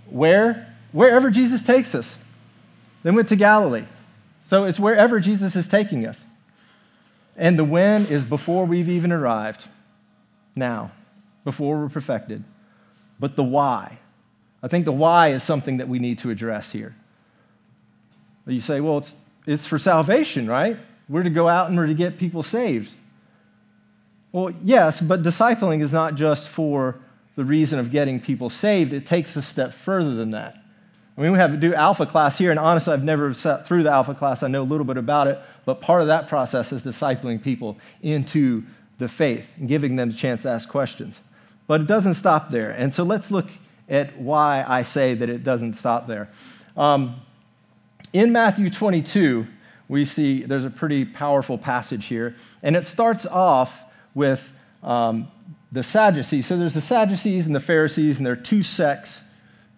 Where? 0.10 0.76
Wherever 0.98 1.30
Jesus 1.30 1.62
takes 1.62 1.94
us. 1.94 2.16
Then 3.04 3.14
went 3.14 3.28
to 3.28 3.36
Galilee. 3.36 3.86
So 4.50 4.64
it's 4.64 4.80
wherever 4.80 5.20
Jesus 5.20 5.56
is 5.56 5.68
taking 5.68 6.08
us. 6.08 6.20
And 7.36 7.60
the 7.60 7.64
when 7.64 8.08
is 8.08 8.26
before 8.26 8.66
we've 8.66 8.90
even 8.90 9.12
arrived, 9.12 9.64
now, 10.56 10.90
before 11.44 11.78
we're 11.78 11.90
perfected. 11.90 12.44
But 13.20 13.36
the 13.36 13.44
why. 13.44 14.00
I 14.64 14.70
think 14.70 14.86
the 14.86 14.92
why 14.92 15.34
is 15.34 15.44
something 15.44 15.78
that 15.78 15.88
we 15.88 16.00
need 16.00 16.18
to 16.20 16.32
address 16.32 16.72
here. 16.72 16.96
You 18.48 18.60
say, 18.60 18.82
well, 18.82 18.98
it's, 18.98 19.14
it's 19.46 19.68
for 19.68 19.78
salvation, 19.78 20.48
right? 20.48 20.80
We're 21.08 21.22
to 21.22 21.30
go 21.30 21.48
out 21.48 21.70
and 21.70 21.78
we're 21.78 21.86
to 21.86 21.94
get 21.94 22.18
people 22.18 22.42
saved. 22.42 22.90
Well, 24.32 24.50
yes, 24.64 25.00
but 25.00 25.22
discipling 25.22 25.84
is 25.84 25.94
not 25.94 26.16
just 26.16 26.48
for 26.48 26.96
the 27.36 27.44
reason 27.44 27.78
of 27.78 27.92
getting 27.92 28.20
people 28.20 28.50
saved, 28.50 28.94
it 28.94 29.06
takes 29.06 29.36
a 29.36 29.44
step 29.44 29.76
further 29.76 30.16
than 30.16 30.32
that. 30.32 30.64
I 31.18 31.22
mean, 31.22 31.32
we 31.32 31.40
have 31.40 31.52
to 31.52 31.58
do 31.58 31.74
alpha 31.74 32.06
class 32.06 32.38
here, 32.38 32.52
and 32.52 32.60
honestly, 32.60 32.94
I've 32.94 33.04
never 33.04 33.34
sat 33.34 33.68
through 33.68 33.84
the 33.84 33.90
alpha 33.90 34.14
class. 34.14 34.44
I 34.44 34.48
know 34.48 34.62
a 34.62 34.64
little 34.64 34.86
bit 34.86 34.98
about 34.98 35.26
it, 35.28 35.40
but 35.66 35.82
part 35.82 36.02
of 36.02 36.08
that 36.08 36.28
process 36.28 36.72
is 36.72 36.84
discipling 36.84 37.42
people 37.42 37.78
into 38.04 38.64
the 39.00 39.08
faith 39.08 39.46
and 39.58 39.68
giving 39.68 39.96
them 39.96 40.10
a 40.10 40.14
chance 40.14 40.44
to 40.44 40.50
ask 40.50 40.70
questions. 40.70 41.20
But 41.66 41.82
it 41.82 41.88
doesn't 41.88 42.16
stop 42.16 42.52
there. 42.52 42.70
And 42.70 42.94
so 42.94 43.04
let's 43.04 43.32
look 43.32 43.48
at 43.90 44.16
why 44.20 44.64
I 44.68 44.84
say 44.84 45.16
that 45.16 45.28
it 45.28 45.44
doesn't 45.44 45.74
stop 45.74 46.08
there. 46.08 46.30
Um, 46.76 47.20
in 48.14 48.32
Matthew 48.32 48.70
22, 48.70 49.48
we 49.88 50.06
see 50.06 50.44
there's 50.44 50.66
a 50.66 50.70
pretty 50.70 51.04
powerful 51.04 51.58
passage 51.58 52.06
here, 52.06 52.36
and 52.62 52.76
it 52.76 52.86
starts 52.86 53.26
off 53.26 53.82
with 54.14 54.48
um, 54.84 55.30
the 55.72 55.82
Sadducees. 55.82 56.46
So 56.46 56.58
there's 56.58 56.76
the 56.76 56.82
Sadducees 56.82 57.48
and 57.48 57.56
the 57.56 57.60
Pharisees, 57.60 58.18
and 58.18 58.26
they're 58.26 58.36
two 58.36 58.62
sects 58.62 59.22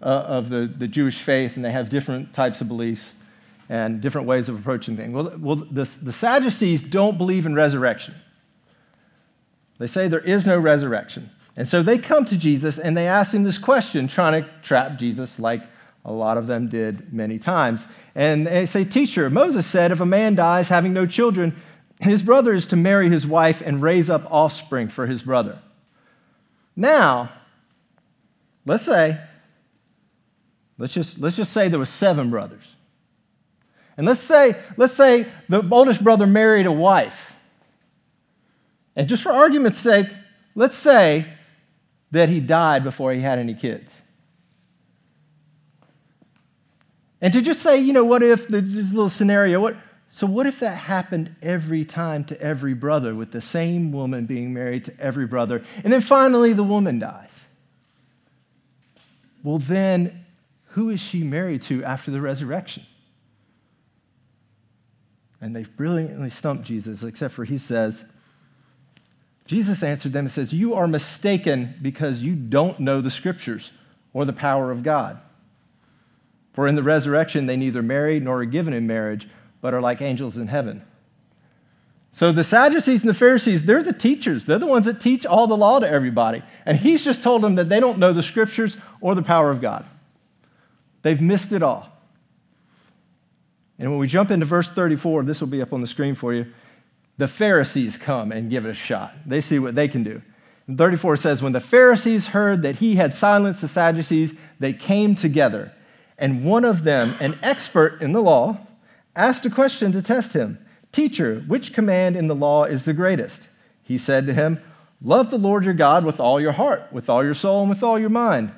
uh, 0.02 0.06
of 0.06 0.50
the, 0.50 0.72
the 0.78 0.88
Jewish 0.88 1.22
faith, 1.22 1.56
and 1.56 1.66
they 1.66 1.72
have 1.72 1.90
different 1.90 2.34
types 2.34 2.62
of 2.62 2.68
beliefs 2.68 3.14
and 3.70 4.02
different 4.02 4.28
ways 4.28 4.50
of 4.50 4.58
approaching 4.58 4.98
things. 4.98 5.14
Well, 5.14 5.38
well 5.40 5.56
the, 5.58 5.90
the 6.02 6.14
Sadducees 6.14 6.82
don't 6.82 7.18
believe 7.18 7.46
in 7.46 7.54
resurrection. 7.54 8.16
They 9.78 9.88
say 9.88 10.08
there 10.08 10.20
is 10.20 10.46
no 10.46 10.58
resurrection. 10.58 11.30
And 11.56 11.68
so 11.68 11.84
they 11.84 11.98
come 11.98 12.26
to 12.26 12.38
Jesus 12.38 12.80
and 12.80 12.96
they 12.96 13.08
ask 13.08 13.34
him 13.34 13.44
this 13.44 13.58
question, 13.58 14.08
trying 14.08 14.44
to 14.44 14.50
trap 14.62 14.98
Jesus 14.98 15.40
like 15.40 15.62
a 16.06 16.12
lot 16.12 16.38
of 16.38 16.48
them 16.48 16.70
did 16.70 17.14
many 17.14 17.38
times. 17.38 17.86
And 18.16 18.48
they 18.48 18.66
say, 18.66 18.86
Teacher, 18.86 19.30
Moses 19.30 19.66
said 19.66 19.92
if 19.92 20.00
a 20.00 20.06
man 20.06 20.36
dies 20.36 20.70
having 20.70 20.94
no 20.94 21.06
children, 21.06 21.56
his 22.00 22.22
brother 22.22 22.54
is 22.54 22.66
to 22.68 22.76
marry 22.76 23.10
his 23.10 23.28
wife 23.28 23.62
and 23.62 23.82
raise 23.82 24.10
up 24.10 24.26
offspring 24.32 24.88
for 24.88 25.06
his 25.06 25.22
brother. 25.22 25.60
Now, 26.76 27.32
let's 28.66 28.86
say, 28.86 29.20
let's 30.80 30.94
just, 30.94 31.20
let's 31.20 31.36
just 31.36 31.54
say 31.54 31.70
there 31.70 31.78
were 31.78 31.86
seven 31.86 32.32
brothers. 32.32 32.64
And 33.98 34.08
let's 34.08 34.22
say, 34.22 34.56
let's 34.78 34.96
say 34.96 35.28
the 35.48 35.68
oldest 35.70 36.04
brother 36.04 36.26
married 36.26 36.66
a 36.66 36.72
wife. 36.72 37.34
And 38.96 39.08
just 39.08 39.22
for 39.22 39.32
argument's 39.32 39.78
sake, 39.78 40.08
let's 40.56 40.78
say 40.78 41.28
that 42.12 42.30
he 42.30 42.40
died 42.40 42.84
before 42.84 43.14
he 43.14 43.22
had 43.22 43.38
any 43.38 43.54
kids. 43.54 43.94
And 47.22 47.34
to 47.34 47.42
just 47.42 47.62
say, 47.62 47.78
you 47.78 47.94
know, 47.94 48.06
what 48.06 48.24
if 48.24 48.48
this 48.48 48.64
little 48.64 49.10
scenario, 49.10 49.60
what, 49.60 49.76
so, 50.12 50.26
what 50.26 50.48
if 50.48 50.62
that 50.62 50.76
happened 50.76 51.36
every 51.42 51.86
time 51.86 52.24
to 52.26 52.42
every 52.42 52.74
brother, 52.74 53.14
with 53.14 53.32
the 53.32 53.42
same 53.42 53.92
woman 53.92 54.26
being 54.26 54.54
married 54.54 54.86
to 54.86 55.00
every 55.00 55.28
brother, 55.28 55.64
and 55.84 55.94
then 55.94 56.02
finally 56.02 56.54
the 56.54 56.64
woman 56.64 56.98
dies? 56.98 57.30
Well, 59.44 59.60
then, 59.60 60.26
who 60.70 60.90
is 60.90 61.00
she 61.00 61.24
married 61.24 61.62
to 61.64 61.84
after 61.84 62.12
the 62.12 62.22
resurrection? 62.22 62.86
And 65.42 65.56
they've 65.56 65.76
brilliantly 65.78 66.30
stumped 66.30 66.66
Jesus, 66.66 67.04
except 67.04 67.34
for 67.34 67.46
he 67.46 67.58
says, 67.58 68.04
Jesus 69.46 69.82
answered 69.82 70.14
them 70.14 70.26
and 70.26 70.32
says, 70.32 70.54
You 70.54 70.76
are 70.76 70.88
mistaken 70.88 71.76
because 71.82 72.22
you 72.22 72.36
don't 72.36 72.80
know 72.80 73.02
the 73.02 73.10
scriptures 73.10 73.72
or 74.14 74.26
the 74.26 74.34
power 74.34 74.70
of 74.70 74.84
God. 74.84 75.20
For 76.54 76.68
in 76.68 76.76
the 76.76 76.84
resurrection, 76.84 77.46
they 77.46 77.56
neither 77.56 77.82
marry 77.82 78.20
nor 78.20 78.42
are 78.42 78.46
given 78.46 78.74
in 78.74 78.86
marriage 78.86 79.28
but 79.62 79.74
are 79.74 79.82
like 79.82 80.02
angels 80.02 80.38
in 80.38 80.48
heaven. 80.48 80.84
So 82.12 82.32
the 82.32 82.44
Sadducees 82.44 83.02
and 83.02 83.10
the 83.10 83.14
Pharisees, 83.14 83.64
they're 83.64 83.84
the 83.84 83.94
teachers. 83.94 84.46
They're 84.46 84.60
the 84.60 84.66
ones 84.66 84.86
that 84.86 85.00
teach 85.00 85.26
all 85.26 85.48
the 85.48 85.58
law 85.58 85.80
to 85.80 85.88
everybody. 85.88 86.44
And 86.66 86.78
he's 86.78 87.04
just 87.04 87.24
told 87.24 87.42
them 87.42 87.56
that 87.56 87.70
they 87.70 87.80
don't 87.80 88.00
know 88.00 88.14
the 88.14 88.24
scriptures 88.24 88.78
or 89.00 89.16
the 89.16 89.22
power 89.22 89.52
of 89.52 89.62
God. 89.62 89.86
They've 91.02 91.22
missed 91.22 91.52
it 91.52 91.64
all. 91.64 91.90
And 93.78 93.90
when 93.90 94.00
we 94.00 94.08
jump 94.08 94.30
into 94.30 94.46
verse 94.46 94.70
34, 94.70 95.24
this 95.24 95.40
will 95.40 95.48
be 95.48 95.62
up 95.62 95.72
on 95.72 95.82
the 95.82 95.88
screen 95.88 96.16
for 96.16 96.34
you. 96.34 96.48
The 97.18 97.28
Pharisees 97.28 97.98
come 97.98 98.32
and 98.32 98.50
give 98.50 98.66
it 98.66 98.70
a 98.70 98.74
shot. 98.74 99.14
They 99.26 99.42
see 99.42 99.60
what 99.60 99.76
they 99.76 99.88
can 99.88 100.04
do. 100.04 100.22
And 100.68 100.78
34 100.78 101.18
says, 101.18 101.42
When 101.42 101.54
the 101.54 101.60
Pharisees 101.60 102.28
heard 102.28 102.62
that 102.62 102.78
he 102.78 102.96
had 102.96 103.14
silenced 103.14 103.62
the 103.62 103.68
Sadducees, 103.68 104.34
they 104.60 104.74
came 104.74 105.16
together. 105.16 105.74
And 106.18 106.44
one 106.44 106.66
of 106.66 106.84
them, 106.84 107.16
an 107.20 107.40
expert 107.42 108.02
in 108.02 108.12
the 108.12 108.22
law, 108.22 108.58
asked 109.16 109.46
a 109.46 109.50
question 109.50 109.92
to 109.94 110.02
test 110.02 110.34
him 110.34 110.60
Teacher, 110.92 111.44
which 111.48 111.74
command 111.74 112.16
in 112.16 112.28
the 112.28 112.36
law 112.36 112.66
is 112.66 112.86
the 112.86 112.94
greatest? 112.94 113.48
He 113.84 113.98
said 113.98 114.28
to 114.28 114.34
him, 114.34 114.62
Love 115.02 115.30
the 115.30 115.38
Lord 115.38 115.64
your 115.64 115.74
God 115.74 116.04
with 116.04 116.20
all 116.20 116.42
your 116.42 116.52
heart, 116.52 116.92
with 116.92 117.10
all 117.10 117.24
your 117.24 117.34
soul, 117.34 117.62
and 117.62 117.70
with 117.70 117.84
all 117.84 117.98
your 117.98 118.10
mind. 118.10 118.52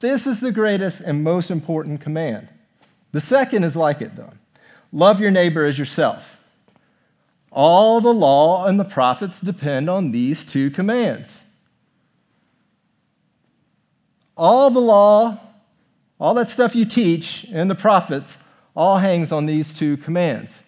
This 0.00 0.26
is 0.26 0.40
the 0.40 0.52
greatest 0.52 1.00
and 1.00 1.24
most 1.24 1.50
important 1.50 2.00
command. 2.00 2.48
The 3.12 3.20
second 3.20 3.64
is 3.64 3.76
like 3.76 4.02
it, 4.02 4.14
though 4.16 4.32
love 4.92 5.20
your 5.20 5.30
neighbor 5.30 5.64
as 5.64 5.78
yourself. 5.78 6.38
All 7.52 8.00
the 8.00 8.12
law 8.12 8.66
and 8.66 8.78
the 8.78 8.84
prophets 8.84 9.40
depend 9.40 9.88
on 9.88 10.10
these 10.10 10.44
two 10.44 10.70
commands. 10.70 11.40
All 14.36 14.70
the 14.70 14.80
law, 14.80 15.40
all 16.18 16.34
that 16.34 16.48
stuff 16.48 16.74
you 16.74 16.84
teach, 16.84 17.46
and 17.50 17.70
the 17.70 17.74
prophets 17.74 18.36
all 18.74 18.98
hangs 18.98 19.32
on 19.32 19.46
these 19.46 19.74
two 19.74 19.96
commands. 19.96 20.60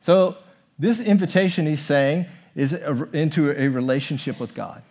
So, 0.00 0.36
this 0.78 1.00
invitation 1.00 1.66
he's 1.66 1.80
saying 1.80 2.26
is 2.54 2.72
into 3.12 3.50
a 3.50 3.68
relationship 3.68 4.38
with 4.38 4.54
God. 4.54 4.82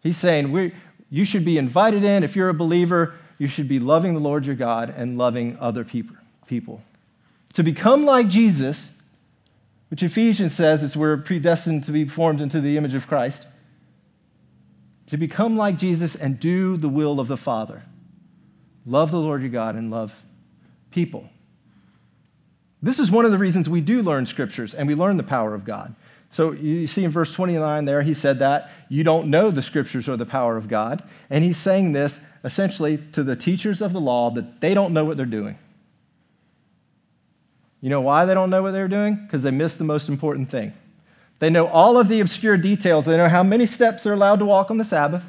He's 0.00 0.16
saying 0.16 0.50
we, 0.50 0.74
you 1.10 1.24
should 1.24 1.44
be 1.44 1.58
invited 1.58 2.04
in. 2.04 2.24
If 2.24 2.36
you're 2.36 2.48
a 2.48 2.54
believer, 2.54 3.14
you 3.38 3.48
should 3.48 3.68
be 3.68 3.78
loving 3.78 4.14
the 4.14 4.20
Lord 4.20 4.46
your 4.46 4.54
God 4.54 4.92
and 4.96 5.18
loving 5.18 5.56
other 5.60 5.84
people. 5.84 6.82
To 7.54 7.62
become 7.62 8.04
like 8.04 8.28
Jesus, 8.28 8.88
which 9.88 10.02
Ephesians 10.02 10.54
says 10.54 10.82
is 10.82 10.96
we're 10.96 11.16
predestined 11.18 11.84
to 11.84 11.92
be 11.92 12.06
formed 12.06 12.40
into 12.40 12.60
the 12.60 12.76
image 12.76 12.94
of 12.94 13.06
Christ, 13.06 13.46
to 15.08 15.16
become 15.16 15.56
like 15.56 15.78
Jesus 15.78 16.16
and 16.16 16.40
do 16.40 16.76
the 16.76 16.88
will 16.88 17.20
of 17.20 17.28
the 17.28 17.36
Father. 17.36 17.82
Love 18.84 19.10
the 19.10 19.20
Lord 19.20 19.42
your 19.42 19.50
God 19.50 19.76
and 19.76 19.90
love 19.90 20.14
people. 20.90 21.28
This 22.82 22.98
is 22.98 23.10
one 23.10 23.24
of 23.24 23.30
the 23.30 23.38
reasons 23.38 23.68
we 23.68 23.80
do 23.80 24.02
learn 24.02 24.26
scriptures 24.26 24.74
and 24.74 24.86
we 24.86 24.94
learn 24.94 25.16
the 25.16 25.22
power 25.22 25.54
of 25.54 25.64
God. 25.64 25.94
So 26.36 26.52
you 26.52 26.86
see 26.86 27.02
in 27.02 27.10
verse 27.10 27.32
29 27.32 27.86
there, 27.86 28.02
he 28.02 28.12
said 28.12 28.40
that 28.40 28.70
you 28.90 29.02
don't 29.02 29.28
know 29.28 29.50
the 29.50 29.62
scriptures 29.62 30.06
or 30.06 30.18
the 30.18 30.26
power 30.26 30.58
of 30.58 30.68
God. 30.68 31.02
And 31.30 31.42
he's 31.42 31.56
saying 31.56 31.92
this 31.92 32.20
essentially 32.44 32.98
to 33.12 33.24
the 33.24 33.34
teachers 33.34 33.80
of 33.80 33.94
the 33.94 34.02
law 34.02 34.30
that 34.32 34.60
they 34.60 34.74
don't 34.74 34.92
know 34.92 35.02
what 35.02 35.16
they're 35.16 35.24
doing. 35.24 35.58
You 37.80 37.88
know 37.88 38.02
why 38.02 38.26
they 38.26 38.34
don't 38.34 38.50
know 38.50 38.62
what 38.62 38.72
they're 38.72 38.86
doing? 38.86 39.14
Because 39.14 39.42
they 39.42 39.50
missed 39.50 39.78
the 39.78 39.84
most 39.84 40.10
important 40.10 40.50
thing. 40.50 40.74
They 41.38 41.48
know 41.48 41.68
all 41.68 41.96
of 41.96 42.08
the 42.08 42.20
obscure 42.20 42.58
details. 42.58 43.06
They 43.06 43.16
know 43.16 43.30
how 43.30 43.42
many 43.42 43.64
steps 43.64 44.02
they're 44.02 44.12
allowed 44.12 44.40
to 44.40 44.44
walk 44.44 44.70
on 44.70 44.76
the 44.76 44.84
Sabbath. 44.84 45.24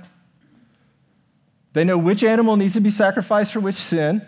They 1.71 1.85
know 1.85 1.97
which 1.97 2.21
animal 2.21 2.57
needs 2.57 2.73
to 2.73 2.81
be 2.81 2.91
sacrificed 2.91 3.53
for 3.53 3.61
which 3.61 3.77
sin. 3.77 4.21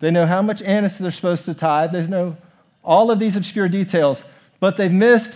They 0.00 0.10
know 0.10 0.26
how 0.26 0.42
much 0.42 0.60
anise 0.62 0.98
they're 0.98 1.12
supposed 1.12 1.44
to 1.44 1.54
tithe. 1.54 1.92
They 1.92 2.04
know 2.08 2.36
all 2.82 3.12
of 3.12 3.20
these 3.20 3.36
obscure 3.36 3.68
details, 3.68 4.24
but 4.60 4.76
they've 4.76 4.92
missed 4.92 5.32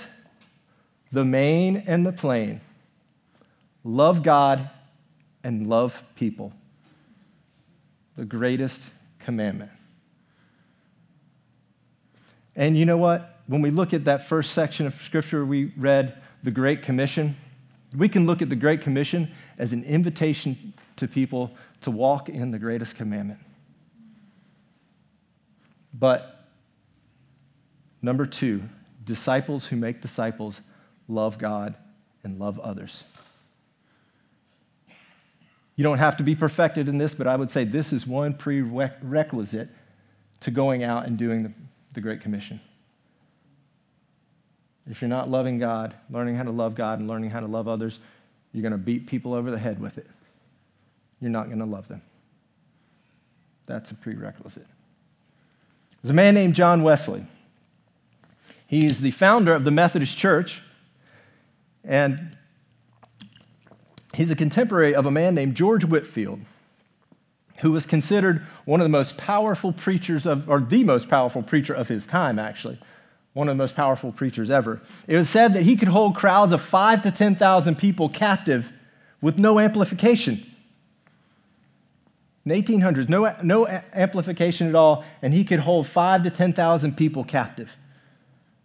the 1.13 1.25
main 1.25 1.85
and 1.87 2.05
the 2.07 2.13
plain 2.13 2.61
love 3.83 4.23
God 4.23 4.71
and 5.43 5.67
love 5.67 6.03
people. 6.17 6.53
The 8.17 8.25
greatest 8.25 8.83
commandment. 9.19 9.71
And 12.57 12.77
you 12.77 12.85
know 12.85 12.99
what? 12.99 13.41
When 13.47 13.63
we 13.63 13.71
look 13.71 13.95
at 13.95 14.05
that 14.05 14.29
first 14.29 14.53
section 14.53 14.87
of 14.87 14.95
Scripture 15.03 15.45
we 15.45 15.73
read, 15.77 16.21
the 16.43 16.51
Great 16.51 16.83
Commission, 16.83 17.37
we 17.97 18.09
can 18.09 18.27
look 18.27 18.43
at 18.43 18.49
the 18.49 18.57
Great 18.57 18.83
Commission 18.83 19.31
as 19.59 19.73
an 19.73 19.85
invitation 19.85 20.75
to 20.97 21.09
people 21.09 21.51
to 21.81 21.91
walk 21.91 22.29
in 22.29 22.51
the 22.51 22.59
greatest 22.59 22.95
commandment. 22.95 23.41
But 25.95 26.47
number 28.03 28.27
two, 28.27 28.63
disciples 29.11 29.67
who 29.67 29.75
make 29.75 30.01
disciples 30.01 30.61
love 31.09 31.37
God 31.37 31.75
and 32.23 32.39
love 32.39 32.61
others. 32.61 33.03
You 35.75 35.83
don't 35.83 35.99
have 35.99 36.17
to 36.19 36.23
be 36.23 36.37
perfected 36.37 36.89
in 36.89 36.97
this, 36.97 37.13
but 37.13 37.27
I 37.27 37.35
would 37.35 37.51
say 37.51 37.65
this 37.65 37.93
is 37.93 38.07
one 38.07 38.35
prerequisite 38.35 39.69
to 40.41 40.51
going 40.53 40.85
out 40.85 41.07
and 41.07 41.19
doing 41.19 41.53
the, 41.93 42.01
Great 42.01 42.21
Commission. 42.21 42.61
If 44.89 45.03
you're 45.03 45.09
not 45.09 45.29
loving 45.29 45.59
God, 45.59 45.95
learning 46.09 46.37
how 46.37 46.45
to 46.45 46.53
love 46.53 46.77
God, 46.77 47.01
and 47.01 47.09
learning 47.09 47.31
how 47.31 47.41
to 47.41 47.47
love 47.47 47.67
others, 47.67 47.99
you're 48.53 48.63
going 48.63 48.73
to 48.73 48.79
beat 48.79 49.09
people 49.09 49.35
over 49.35 49.51
the 49.51 49.59
head 49.59 49.81
with 49.81 49.99
it. 49.99 50.07
You're 51.21 51.31
not 51.31 51.47
going 51.47 51.59
to 51.59 51.67
love 51.67 51.89
them. 51.89 52.01
That's 53.67 53.91
a 53.91 53.95
prerequisite. 53.95 54.67
There's 56.01 56.11
a 56.11 56.15
man 56.15 56.35
named 56.35 56.55
John 56.55 56.85
Wesley. 56.85 57.27
He's 58.71 59.01
the 59.01 59.11
founder 59.11 59.53
of 59.53 59.65
the 59.65 59.73
Methodist 59.73 60.17
Church, 60.17 60.63
and 61.83 62.37
he's 64.15 64.31
a 64.31 64.37
contemporary 64.37 64.95
of 64.95 65.07
a 65.07 65.11
man 65.11 65.35
named 65.35 65.57
George 65.57 65.85
Whitefield, 65.85 66.39
who 67.63 67.73
was 67.73 67.85
considered 67.85 68.47
one 68.67 68.81
of 68.81 68.85
the 68.85 68.89
most 68.89 69.17
powerful 69.17 69.73
preachers 69.73 70.25
of, 70.25 70.49
or 70.49 70.61
the 70.61 70.85
most 70.85 71.09
powerful 71.09 71.43
preacher 71.43 71.75
of 71.75 71.89
his 71.89 72.07
time, 72.07 72.39
actually 72.39 72.79
one 73.33 73.49
of 73.49 73.57
the 73.57 73.61
most 73.61 73.75
powerful 73.75 74.13
preachers 74.13 74.53
ever. 74.53 74.81
It 75.09 75.17
was 75.17 75.29
said 75.29 75.55
that 75.55 75.65
he 75.65 75.75
could 75.75 75.89
hold 75.89 76.15
crowds 76.15 76.53
of 76.53 76.63
five 76.63 77.03
to 77.03 77.11
10,000 77.11 77.77
people 77.77 78.09
captive 78.09 78.73
with 79.21 79.37
no 79.37 79.59
amplification. 79.59 80.47
In 82.45 82.53
the 82.53 82.63
1800s, 82.63 83.09
no, 83.09 83.35
no 83.43 83.67
amplification 83.67 84.69
at 84.69 84.77
all, 84.77 85.05
and 85.23 85.35
he 85.35 85.45
could 85.45 85.59
hold 85.59 85.89
five 85.89 86.23
to 86.23 86.31
10,000 86.31 86.97
people 86.97 87.25
captive. 87.25 87.77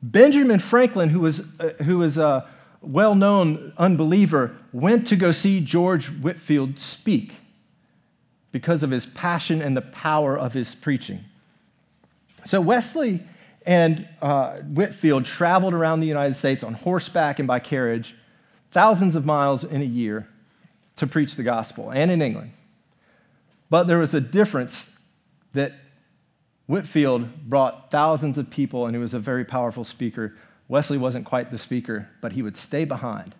Benjamin 0.01 0.59
Franklin, 0.59 1.09
who 1.09 1.19
was, 1.21 1.41
uh, 1.59 1.73
who 1.83 1.97
was 1.99 2.17
a 2.17 2.47
well 2.81 3.15
known 3.15 3.73
unbeliever, 3.77 4.55
went 4.71 5.07
to 5.07 5.15
go 5.15 5.31
see 5.31 5.59
George 5.59 6.07
Whitefield 6.07 6.77
speak 6.77 7.33
because 8.51 8.83
of 8.83 8.91
his 8.91 9.05
passion 9.07 9.61
and 9.61 9.75
the 9.75 9.81
power 9.81 10.37
of 10.37 10.53
his 10.53 10.75
preaching. 10.75 11.23
So 12.45 12.61
Wesley 12.61 13.23
and 13.65 14.07
uh, 14.21 14.57
Whitefield 14.59 15.25
traveled 15.25 15.73
around 15.73 15.99
the 15.99 16.07
United 16.07 16.35
States 16.35 16.63
on 16.63 16.73
horseback 16.73 17.39
and 17.39 17.47
by 17.47 17.59
carriage, 17.59 18.15
thousands 18.71 19.15
of 19.15 19.25
miles 19.25 19.63
in 19.63 19.81
a 19.81 19.85
year, 19.85 20.27
to 20.97 21.07
preach 21.07 21.35
the 21.35 21.43
gospel, 21.43 21.89
and 21.91 22.11
in 22.11 22.21
England. 22.21 22.51
But 23.69 23.85
there 23.87 23.97
was 23.97 24.13
a 24.13 24.21
difference 24.21 24.89
that 25.53 25.73
Whitefield 26.67 27.49
brought 27.49 27.91
thousands 27.91 28.37
of 28.37 28.49
people, 28.49 28.85
and 28.85 28.95
he 28.95 29.01
was 29.01 29.13
a 29.13 29.19
very 29.19 29.45
powerful 29.45 29.83
speaker. 29.83 30.35
Wesley 30.67 30.97
wasn't 30.97 31.25
quite 31.25 31.51
the 31.51 31.57
speaker, 31.57 32.09
but 32.21 32.31
he 32.31 32.41
would 32.41 32.57
stay 32.57 32.85
behind. 32.85 33.35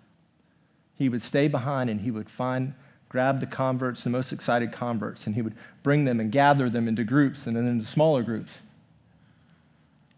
He 0.98 1.10
would 1.10 1.24
stay 1.24 1.48
behind 1.48 1.90
and 1.90 2.02
he 2.02 2.12
would 2.12 2.30
find, 2.30 2.74
grab 3.10 3.40
the 3.40 3.48
converts, 3.48 4.04
the 4.04 4.10
most 4.10 4.32
excited 4.32 4.72
converts, 4.72 5.26
and 5.26 5.36
he 5.36 5.42
would 5.42 5.56
bring 5.84 6.06
them 6.06 6.20
and 6.20 6.32
gather 6.32 6.70
them 6.70 6.88
into 6.88 7.04
groups 7.04 7.48
and 7.48 7.56
then 7.56 7.68
into 7.68 7.86
smaller 7.86 8.24
groups. 8.24 8.60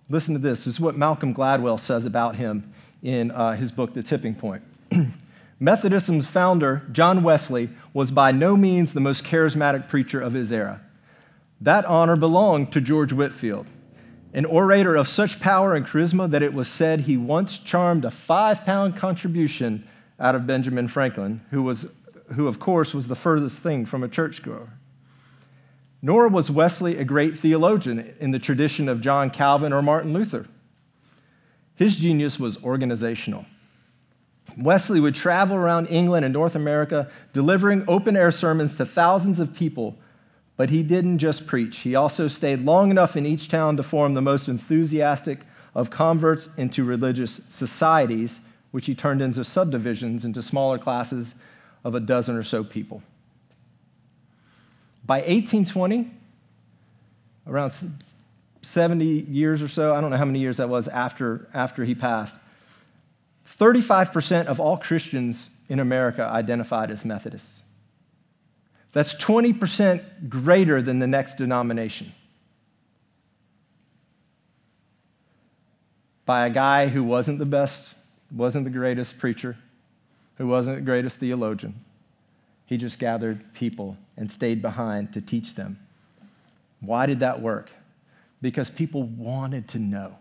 Listen 0.10 0.34
to 0.34 0.39
this. 0.39 0.60
This 0.60 0.76
is 0.76 0.80
what 0.80 0.96
Malcolm 0.96 1.34
Gladwell 1.34 1.80
says 1.80 2.06
about 2.06 2.36
him 2.36 2.74
in 3.04 3.32
uh, 3.32 3.54
his 3.54 3.72
book, 3.72 3.93
The 3.93 4.04
Tipping 4.04 4.36
Point. 4.36 4.63
Methodism's 5.60 6.28
founder, 6.28 6.84
John 6.91 7.24
Wesley, 7.24 7.70
was 7.93 8.12
by 8.12 8.32
no 8.32 8.56
means 8.56 8.93
the 8.93 9.00
most 9.00 9.24
charismatic 9.24 9.89
preacher 9.89 10.22
of 10.22 10.34
his 10.34 10.52
era. 10.52 10.82
That 11.62 11.86
honor 11.86 12.15
belonged 12.15 12.72
to 12.74 12.82
George 12.82 13.13
Whitefield, 13.13 13.67
an 14.34 14.46
orator 14.46 14.96
of 14.96 15.08
such 15.08 15.39
power 15.39 15.74
and 15.74 15.86
charisma 15.86 16.30
that 16.32 16.43
it 16.43 16.54
was 16.54 16.67
said 16.67 17.02
he 17.02 17.17
once 17.17 17.58
charmed 17.58 18.06
a 18.06 18.12
five 18.12 18.63
pound 18.63 18.96
contribution 18.96 19.88
out 20.20 20.36
of 20.36 20.48
Benjamin 20.48 20.88
Franklin, 20.88 21.41
who, 21.52 21.63
was, 21.63 21.86
who, 22.34 22.48
of 22.48 22.60
course, 22.60 22.93
was 22.93 23.08
the 23.08 23.15
furthest 23.15 23.60
thing 23.60 23.86
from 23.86 24.04
a 24.04 24.08
churchgoer. 24.08 24.70
Nor 26.02 26.28
was 26.28 26.52
Wesley 26.52 26.98
a 26.98 27.04
great 27.04 27.39
theologian 27.39 28.15
in 28.20 28.32
the 28.32 28.39
tradition 28.39 28.88
of 28.88 29.02
John 29.02 29.30
Calvin 29.30 29.74
or 29.74 29.82
Martin 29.82 30.13
Luther. 30.13 30.46
His 31.76 31.96
genius 31.96 32.39
was 32.39 32.58
organizational. 32.63 33.46
Wesley 34.58 35.00
would 35.00 35.15
travel 35.15 35.56
around 35.56 35.88
England 35.88 36.26
and 36.26 36.34
North 36.34 36.56
America 36.56 37.10
delivering 37.34 37.84
open 37.88 38.15
air 38.15 38.32
sermons 38.32 38.76
to 38.78 38.86
thousands 38.86 39.39
of 39.39 39.54
people, 39.54 39.98
but 40.58 40.72
he 40.72 40.82
didn't 40.82 41.20
just 41.20 41.46
preach. 41.46 41.78
He 41.78 41.96
also 41.96 42.28
stayed 42.28 42.65
long 42.65 42.89
enough 42.91 43.15
in 43.15 43.26
each 43.26 43.48
town 43.48 43.78
to 43.78 43.84
form 43.84 44.15
the 44.15 44.22
most 44.22 44.48
enthusiastic 44.48 45.39
of 45.76 45.91
converts 45.91 46.50
into 46.58 46.84
religious 46.84 47.39
societies, 47.50 48.39
which 48.72 48.88
he 48.88 48.96
turned 48.96 49.22
into 49.22 49.43
subdivisions 49.43 50.26
into 50.26 50.41
smaller 50.41 50.80
classes 50.80 51.36
of 51.84 51.93
a 51.93 52.00
dozen 52.00 52.36
or 52.36 52.43
so 52.43 52.63
people. 52.63 53.04
By 55.06 55.20
1820, 55.20 56.12
around 57.46 57.72
70 58.63 59.06
years 59.06 59.62
or 59.62 59.67
so, 59.67 59.93
I 59.93 60.02
don't 60.02 60.10
know 60.10 60.17
how 60.17 60.26
many 60.26 60.39
years 60.39 60.58
that 60.58 60.67
was 60.67 60.88
after, 60.88 61.48
after 61.54 61.86
he 61.86 61.93
passed, 61.93 62.36
35% 63.60 64.48
of 64.48 64.60
all 64.60 64.78
Christians 64.78 65.50
in 65.70 65.80
America 65.80 66.24
identified 66.24 66.91
as 66.91 67.06
Methodists. 67.06 67.62
That's 68.97 69.13
20% 69.13 70.27
greater 70.27 70.81
than 70.81 70.97
the 70.97 71.05
next 71.05 71.38
denomination. 71.38 72.13
By 76.25 76.47
a 76.47 76.49
guy 76.49 76.88
who 76.88 77.03
wasn't 77.03 77.38
the 77.38 77.45
best, 77.45 77.91
wasn't 78.36 78.63
the 78.63 78.71
greatest 78.71 79.19
preacher, 79.19 79.55
who 80.39 80.47
wasn't 80.47 80.77
the 80.77 80.81
greatest 80.81 81.19
theologian. 81.19 81.79
He 82.65 82.75
just 82.77 82.97
gathered 82.97 83.53
people 83.53 83.97
and 84.17 84.31
stayed 84.31 84.63
behind 84.63 85.13
to 85.13 85.21
teach 85.21 85.53
them. 85.53 85.77
Why 86.79 87.05
did 87.05 87.19
that 87.19 87.39
work? 87.39 87.69
Because 88.41 88.67
people 88.67 89.03
wanted 89.03 89.67
to 89.67 89.77
know. 89.77 90.15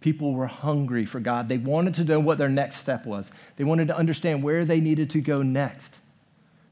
People 0.00 0.32
were 0.32 0.46
hungry 0.46 1.04
for 1.04 1.20
God. 1.20 1.46
They 1.46 1.58
wanted 1.58 1.92
to 1.96 2.04
know 2.04 2.20
what 2.20 2.38
their 2.38 2.48
next 2.48 2.76
step 2.76 3.04
was. 3.04 3.30
They 3.56 3.64
wanted 3.64 3.88
to 3.88 3.96
understand 3.98 4.42
where 4.42 4.64
they 4.64 4.80
needed 4.80 5.10
to 5.10 5.20
go 5.20 5.42
next. 5.42 5.92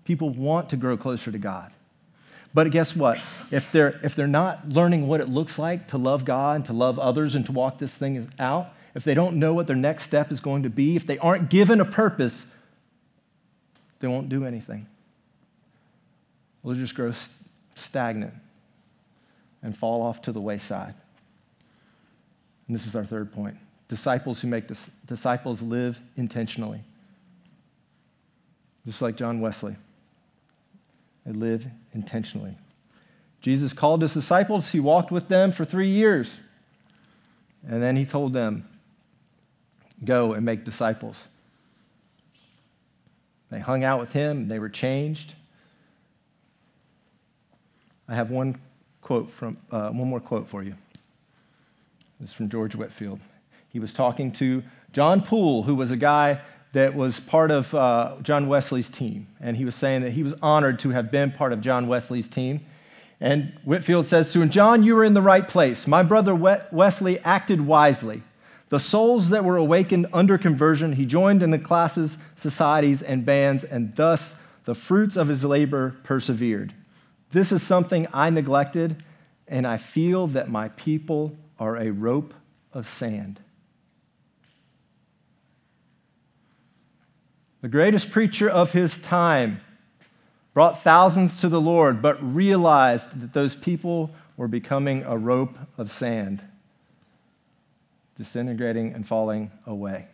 People 0.08 0.30
want 0.30 0.70
to 0.70 0.76
grow 0.78 0.96
closer 0.96 1.30
to 1.30 1.36
God. 1.36 1.70
But 2.54 2.70
guess 2.70 2.96
what? 2.96 3.18
If 3.50 3.70
they're, 3.72 4.00
if 4.02 4.16
they're 4.16 4.26
not 4.26 4.66
learning 4.66 5.06
what 5.06 5.20
it 5.20 5.28
looks 5.28 5.58
like 5.58 5.88
to 5.88 5.98
love 5.98 6.24
God 6.24 6.56
and 6.56 6.64
to 6.64 6.72
love 6.72 6.98
others 6.98 7.34
and 7.34 7.44
to 7.44 7.52
walk 7.52 7.78
this 7.78 7.94
thing 7.94 8.26
out, 8.38 8.72
if 8.94 9.04
they 9.04 9.12
don't 9.12 9.36
know 9.36 9.52
what 9.52 9.66
their 9.66 9.76
next 9.76 10.04
step 10.04 10.32
is 10.32 10.40
going 10.40 10.62
to 10.62 10.70
be, 10.70 10.96
if 10.96 11.06
they 11.06 11.18
aren't 11.18 11.50
given 11.50 11.82
a 11.82 11.84
purpose, 11.84 12.46
they 14.00 14.08
won't 14.08 14.30
do 14.30 14.46
anything. 14.46 14.86
They'll 16.64 16.72
just 16.72 16.94
grow 16.94 17.12
stagnant 17.74 18.32
and 19.62 19.76
fall 19.76 20.00
off 20.00 20.22
to 20.22 20.32
the 20.32 20.40
wayside. 20.40 20.94
And 22.66 22.74
this 22.74 22.86
is 22.86 22.96
our 22.96 23.04
third 23.04 23.30
point. 23.30 23.58
Disciples 23.88 24.40
who 24.40 24.48
make 24.48 24.68
dis- 24.68 24.90
disciples 25.06 25.60
live 25.60 26.00
intentionally. 26.16 26.80
Just 28.86 29.02
like 29.02 29.16
John 29.16 29.42
Wesley, 29.42 29.76
they 31.28 31.34
live 31.34 31.66
intentionally. 31.92 32.56
Jesus 33.42 33.74
called 33.74 34.00
his 34.00 34.14
disciples, 34.14 34.70
he 34.70 34.80
walked 34.80 35.10
with 35.10 35.28
them 35.28 35.52
for 35.52 35.66
three 35.66 35.90
years. 35.90 36.38
And 37.68 37.82
then 37.82 37.96
he 37.96 38.06
told 38.06 38.32
them, 38.32 38.66
Go 40.04 40.32
and 40.32 40.46
make 40.46 40.64
disciples. 40.64 41.28
They 43.50 43.58
hung 43.58 43.84
out 43.84 44.00
with 44.00 44.10
him, 44.10 44.48
they 44.48 44.58
were 44.58 44.70
changed. 44.70 45.34
I 48.08 48.14
have 48.14 48.30
one 48.30 48.58
quote 49.02 49.30
from 49.30 49.58
uh, 49.70 49.90
one 49.90 50.08
more 50.08 50.20
quote 50.20 50.48
for 50.48 50.62
you. 50.62 50.74
This 52.20 52.30
is 52.30 52.34
from 52.34 52.48
George 52.48 52.74
Whitefield. 52.74 53.20
He 53.68 53.80
was 53.80 53.92
talking 53.92 54.32
to 54.32 54.62
John 54.94 55.20
Poole, 55.20 55.62
who 55.62 55.74
was 55.74 55.90
a 55.90 55.96
guy 55.96 56.40
that 56.78 56.94
was 56.94 57.18
part 57.18 57.50
of 57.50 57.74
uh, 57.74 58.14
John 58.22 58.48
Wesley's 58.48 58.88
team. 58.88 59.26
And 59.40 59.56
he 59.56 59.64
was 59.64 59.74
saying 59.74 60.02
that 60.02 60.12
he 60.12 60.22
was 60.22 60.34
honored 60.40 60.78
to 60.80 60.90
have 60.90 61.10
been 61.10 61.32
part 61.32 61.52
of 61.52 61.60
John 61.60 61.88
Wesley's 61.88 62.28
team. 62.28 62.64
And 63.20 63.52
Whitefield 63.64 64.06
says 64.06 64.32
to 64.32 64.40
him, 64.40 64.48
John, 64.48 64.84
you 64.84 64.94
were 64.94 65.04
in 65.04 65.14
the 65.14 65.22
right 65.22 65.46
place. 65.46 65.86
My 65.88 66.04
brother 66.04 66.34
Wesley 66.34 67.18
acted 67.20 67.60
wisely. 67.60 68.22
The 68.68 68.78
souls 68.78 69.30
that 69.30 69.44
were 69.44 69.56
awakened 69.56 70.06
under 70.12 70.38
conversion, 70.38 70.92
he 70.92 71.04
joined 71.04 71.42
in 71.42 71.50
the 71.50 71.58
classes, 71.58 72.16
societies, 72.36 73.02
and 73.02 73.24
bands, 73.24 73.64
and 73.64 73.96
thus 73.96 74.34
the 74.64 74.74
fruits 74.74 75.16
of 75.16 75.26
his 75.26 75.44
labor 75.44 75.96
persevered. 76.04 76.74
This 77.32 77.50
is 77.50 77.62
something 77.62 78.06
I 78.12 78.30
neglected, 78.30 79.02
and 79.48 79.66
I 79.66 79.78
feel 79.78 80.28
that 80.28 80.48
my 80.48 80.68
people 80.70 81.34
are 81.58 81.76
a 81.76 81.90
rope 81.90 82.34
of 82.72 82.86
sand. 82.86 83.40
The 87.60 87.68
greatest 87.68 88.10
preacher 88.10 88.48
of 88.48 88.72
his 88.72 88.96
time 88.98 89.60
brought 90.54 90.82
thousands 90.82 91.40
to 91.40 91.48
the 91.48 91.60
Lord, 91.60 92.00
but 92.00 92.34
realized 92.34 93.20
that 93.20 93.32
those 93.32 93.54
people 93.54 94.10
were 94.36 94.48
becoming 94.48 95.02
a 95.04 95.16
rope 95.16 95.56
of 95.76 95.90
sand, 95.90 96.42
disintegrating 98.16 98.92
and 98.94 99.06
falling 99.06 99.50
away. 99.66 100.06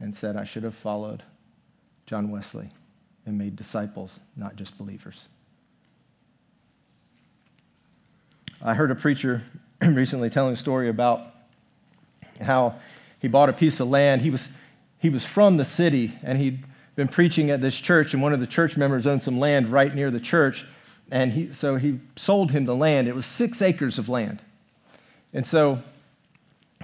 And 0.00 0.16
said, 0.16 0.36
I 0.36 0.44
should 0.44 0.64
have 0.64 0.74
followed 0.74 1.22
John 2.06 2.30
Wesley 2.30 2.68
and 3.26 3.38
made 3.38 3.54
disciples, 3.54 4.18
not 4.36 4.56
just 4.56 4.76
believers. 4.76 5.28
I 8.60 8.74
heard 8.74 8.90
a 8.90 8.96
preacher 8.96 9.44
recently 9.82 10.30
telling 10.30 10.54
a 10.54 10.56
story 10.56 10.88
about 10.88 11.26
how 12.40 12.80
he 13.22 13.28
bought 13.28 13.48
a 13.48 13.52
piece 13.52 13.78
of 13.80 13.88
land. 13.88 14.20
He 14.20 14.30
was, 14.30 14.48
he 14.98 15.08
was 15.08 15.24
from 15.24 15.56
the 15.56 15.64
city, 15.64 16.12
and 16.22 16.36
he'd 16.36 16.64
been 16.96 17.08
preaching 17.08 17.50
at 17.50 17.60
this 17.60 17.74
church, 17.74 18.12
and 18.12 18.22
one 18.22 18.32
of 18.32 18.40
the 18.40 18.46
church 18.46 18.76
members 18.76 19.06
owned 19.06 19.22
some 19.22 19.38
land 19.38 19.68
right 19.68 19.94
near 19.94 20.10
the 20.10 20.20
church. 20.20 20.66
And 21.10 21.32
he, 21.32 21.52
so 21.52 21.76
he 21.76 22.00
sold 22.16 22.50
him 22.50 22.64
the 22.64 22.74
land. 22.74 23.06
It 23.06 23.14
was 23.14 23.24
six 23.24 23.62
acres 23.62 23.98
of 23.98 24.08
land. 24.08 24.42
And 25.32 25.46
so 25.46 25.80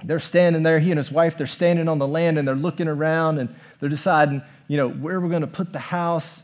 they're 0.03 0.19
standing 0.19 0.63
there, 0.63 0.79
he 0.79 0.91
and 0.91 0.97
his 0.97 1.11
wife, 1.11 1.37
they're 1.37 1.45
standing 1.45 1.87
on 1.87 1.99
the 1.99 2.07
land 2.07 2.39
and 2.39 2.47
they're 2.47 2.55
looking 2.55 2.87
around 2.87 3.37
and 3.37 3.53
they're 3.79 3.89
deciding, 3.89 4.41
you 4.67 4.77
know, 4.77 4.89
where 4.89 5.19
we're 5.19 5.29
going 5.29 5.41
to 5.41 5.47
put 5.47 5.73
the 5.73 5.79
house 5.79 6.41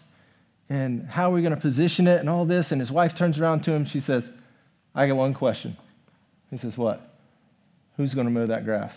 and 0.69 1.07
how 1.07 1.31
we're 1.31 1.41
going 1.41 1.55
to 1.55 1.61
position 1.61 2.07
it 2.07 2.19
and 2.19 2.29
all 2.29 2.45
this. 2.45 2.71
And 2.71 2.81
his 2.81 2.91
wife 2.91 3.15
turns 3.15 3.39
around 3.39 3.63
to 3.63 3.71
him. 3.71 3.85
She 3.85 3.99
says, 3.99 4.29
I 4.93 5.07
got 5.07 5.15
one 5.15 5.33
question. 5.33 5.77
He 6.51 6.57
says, 6.57 6.77
What? 6.77 7.15
Who's 7.97 8.13
going 8.13 8.25
to 8.25 8.31
mow 8.31 8.47
that 8.47 8.65
grass? 8.65 8.93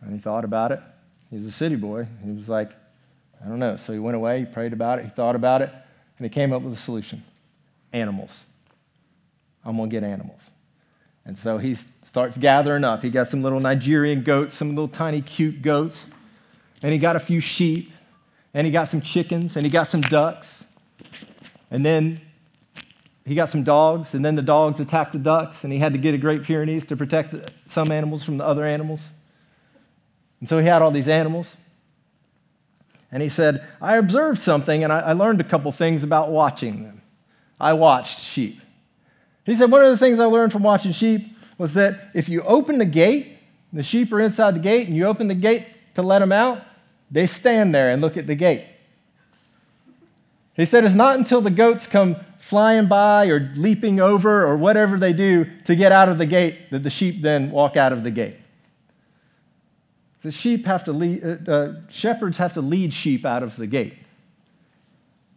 And 0.00 0.12
he 0.12 0.18
thought 0.18 0.44
about 0.44 0.72
it. 0.72 0.80
He's 1.30 1.44
a 1.44 1.50
city 1.50 1.76
boy. 1.76 2.06
He 2.24 2.30
was 2.30 2.48
like, 2.48 2.72
I 3.44 3.48
don't 3.48 3.58
know. 3.58 3.76
So 3.76 3.92
he 3.92 3.98
went 3.98 4.16
away, 4.16 4.40
he 4.40 4.44
prayed 4.46 4.72
about 4.72 4.98
it, 4.98 5.04
he 5.04 5.10
thought 5.10 5.36
about 5.36 5.62
it, 5.62 5.70
and 5.70 6.24
he 6.24 6.28
came 6.28 6.52
up 6.52 6.62
with 6.62 6.72
a 6.72 6.76
solution 6.76 7.22
animals. 7.92 8.30
I'm 9.64 9.76
going 9.76 9.90
to 9.90 9.94
get 9.94 10.04
animals. 10.04 10.40
And 11.24 11.36
so 11.36 11.58
he 11.58 11.76
starts 12.06 12.38
gathering 12.38 12.84
up. 12.84 13.02
He 13.02 13.10
got 13.10 13.28
some 13.28 13.42
little 13.42 13.60
Nigerian 13.60 14.22
goats, 14.22 14.54
some 14.54 14.70
little 14.70 14.88
tiny 14.88 15.20
cute 15.20 15.62
goats, 15.62 16.06
and 16.82 16.92
he 16.92 16.98
got 16.98 17.16
a 17.16 17.20
few 17.20 17.40
sheep, 17.40 17.92
and 18.54 18.66
he 18.66 18.72
got 18.72 18.88
some 18.88 19.02
chickens, 19.02 19.56
and 19.56 19.64
he 19.64 19.70
got 19.70 19.90
some 19.90 20.00
ducks. 20.00 20.64
And 21.70 21.84
then 21.84 22.20
he 23.26 23.34
got 23.34 23.50
some 23.50 23.62
dogs, 23.62 24.14
and 24.14 24.24
then 24.24 24.36
the 24.36 24.42
dogs 24.42 24.80
attacked 24.80 25.12
the 25.12 25.18
ducks, 25.18 25.64
and 25.64 25.72
he 25.72 25.78
had 25.78 25.92
to 25.92 25.98
get 25.98 26.14
a 26.14 26.18
Great 26.18 26.44
Pyrenees 26.44 26.86
to 26.86 26.96
protect 26.96 27.34
some 27.66 27.92
animals 27.92 28.24
from 28.24 28.38
the 28.38 28.44
other 28.44 28.64
animals. 28.64 29.02
And 30.40 30.48
so 30.48 30.58
he 30.58 30.66
had 30.66 30.82
all 30.82 30.90
these 30.90 31.08
animals. 31.08 31.48
And 33.10 33.22
he 33.22 33.28
said, 33.28 33.66
I 33.80 33.96
observed 33.96 34.40
something 34.40 34.84
and 34.84 34.92
I, 34.92 35.12
learned 35.12 35.40
a 35.40 35.44
couple 35.44 35.72
things 35.72 36.02
about 36.02 36.30
watching 36.30 36.82
them. 36.82 37.02
I 37.58 37.72
watched 37.72 38.20
sheep. 38.20 38.60
He 39.44 39.54
said, 39.54 39.70
One 39.70 39.84
of 39.84 39.90
the 39.90 39.96
things 39.96 40.20
I 40.20 40.26
learned 40.26 40.52
from 40.52 40.62
watching 40.62 40.92
sheep 40.92 41.34
was 41.56 41.74
that 41.74 42.10
if 42.14 42.28
you 42.28 42.42
open 42.42 42.78
the 42.78 42.84
gate, 42.84 43.38
the 43.72 43.82
sheep 43.82 44.12
are 44.12 44.20
inside 44.20 44.54
the 44.54 44.60
gate, 44.60 44.86
and 44.86 44.96
you 44.96 45.06
open 45.06 45.26
the 45.28 45.34
gate 45.34 45.66
to 45.94 46.02
let 46.02 46.20
them 46.20 46.32
out, 46.32 46.62
they 47.10 47.26
stand 47.26 47.74
there 47.74 47.90
and 47.90 48.00
look 48.00 48.16
at 48.16 48.26
the 48.26 48.34
gate. 48.34 48.66
He 50.54 50.64
said, 50.64 50.84
It's 50.84 50.94
not 50.94 51.16
until 51.16 51.40
the 51.40 51.50
goats 51.50 51.86
come 51.86 52.16
flying 52.38 52.88
by 52.88 53.26
or 53.26 53.52
leaping 53.56 54.00
over 54.00 54.46
or 54.46 54.56
whatever 54.56 54.98
they 54.98 55.12
do 55.12 55.46
to 55.64 55.74
get 55.74 55.92
out 55.92 56.08
of 56.08 56.18
the 56.18 56.26
gate 56.26 56.70
that 56.70 56.82
the 56.82 56.90
sheep 56.90 57.22
then 57.22 57.50
walk 57.50 57.76
out 57.76 57.92
of 57.92 58.04
the 58.04 58.10
gate. 58.10 58.36
The 60.28 60.32
sheep 60.32 60.66
have 60.66 60.84
to 60.84 60.92
lead, 60.92 61.24
uh, 61.24 61.50
uh, 61.50 61.74
shepherds 61.88 62.36
have 62.36 62.52
to 62.52 62.60
lead 62.60 62.92
sheep 62.92 63.24
out 63.24 63.42
of 63.42 63.56
the 63.56 63.66
gate. 63.66 63.94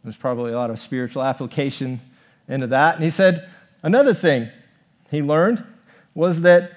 There's 0.04 0.18
probably 0.18 0.52
a 0.52 0.58
lot 0.58 0.70
of 0.70 0.82
spiritual 0.82 1.24
application 1.24 2.02
into 2.50 2.68
that. 2.68 2.96
And 2.96 3.04
he 3.06 3.10
said 3.10 3.50
another 3.84 4.14
thing 4.14 4.50
he 5.10 5.22
learned 5.22 5.64
was 6.14 6.42
that 6.42 6.74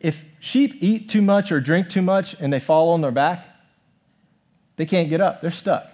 if 0.00 0.24
sheep 0.40 0.76
eat 0.80 1.10
too 1.10 1.20
much 1.20 1.52
or 1.52 1.60
drink 1.60 1.90
too 1.90 2.00
much 2.00 2.34
and 2.40 2.50
they 2.50 2.60
fall 2.60 2.92
on 2.92 3.02
their 3.02 3.10
back, 3.10 3.46
they 4.76 4.86
can't 4.86 5.10
get 5.10 5.20
up. 5.20 5.42
They're 5.42 5.50
stuck. 5.50 5.84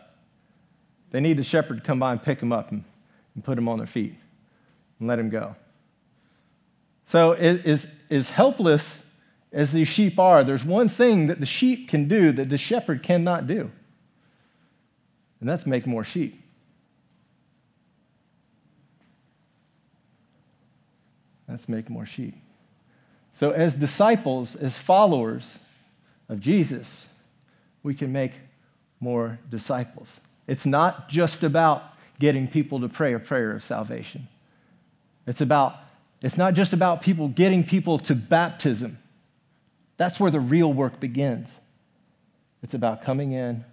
They 1.10 1.18
need 1.18 1.36
the 1.36 1.42
shepherd 1.42 1.78
to 1.78 1.82
come 1.82 1.98
by 1.98 2.12
and 2.12 2.22
pick 2.22 2.38
them 2.38 2.52
up 2.52 2.70
and, 2.70 2.84
and 3.34 3.42
put 3.42 3.56
them 3.56 3.68
on 3.68 3.78
their 3.78 3.88
feet 3.88 4.14
and 5.00 5.08
let 5.08 5.16
them 5.16 5.30
go. 5.30 5.56
So, 7.08 7.32
is, 7.32 7.88
is 8.08 8.30
helpless 8.30 8.84
as 9.52 9.72
these 9.72 9.88
sheep 9.88 10.18
are, 10.18 10.44
there's 10.44 10.64
one 10.64 10.88
thing 10.88 11.26
that 11.26 11.40
the 11.40 11.46
sheep 11.46 11.88
can 11.88 12.06
do 12.06 12.32
that 12.32 12.48
the 12.48 12.58
shepherd 12.58 13.02
cannot 13.02 13.46
do, 13.46 13.70
and 15.40 15.48
that's 15.48 15.66
make 15.66 15.86
more 15.86 16.04
sheep. 16.04 16.40
That's 21.48 21.68
make 21.68 21.90
more 21.90 22.06
sheep. 22.06 22.36
So, 23.34 23.50
as 23.50 23.74
disciples, 23.74 24.54
as 24.54 24.78
followers 24.78 25.50
of 26.28 26.38
Jesus, 26.38 27.08
we 27.82 27.94
can 27.94 28.12
make 28.12 28.32
more 29.00 29.38
disciples. 29.48 30.08
It's 30.46 30.66
not 30.66 31.08
just 31.08 31.42
about 31.42 31.82
getting 32.20 32.46
people 32.46 32.80
to 32.80 32.88
pray 32.88 33.14
a 33.14 33.18
prayer 33.18 33.52
of 33.52 33.64
salvation. 33.64 34.28
It's 35.26 35.40
about 35.40 35.76
it's 36.22 36.36
not 36.36 36.54
just 36.54 36.72
about 36.72 37.00
people 37.00 37.28
getting 37.28 37.64
people 37.64 37.98
to 38.00 38.14
baptism. 38.14 38.98
That's 40.00 40.18
where 40.18 40.30
the 40.30 40.40
real 40.40 40.72
work 40.72 40.98
begins. 40.98 41.50
It's 42.62 42.72
about 42.72 43.02
coming 43.02 43.32
in, 43.32 43.66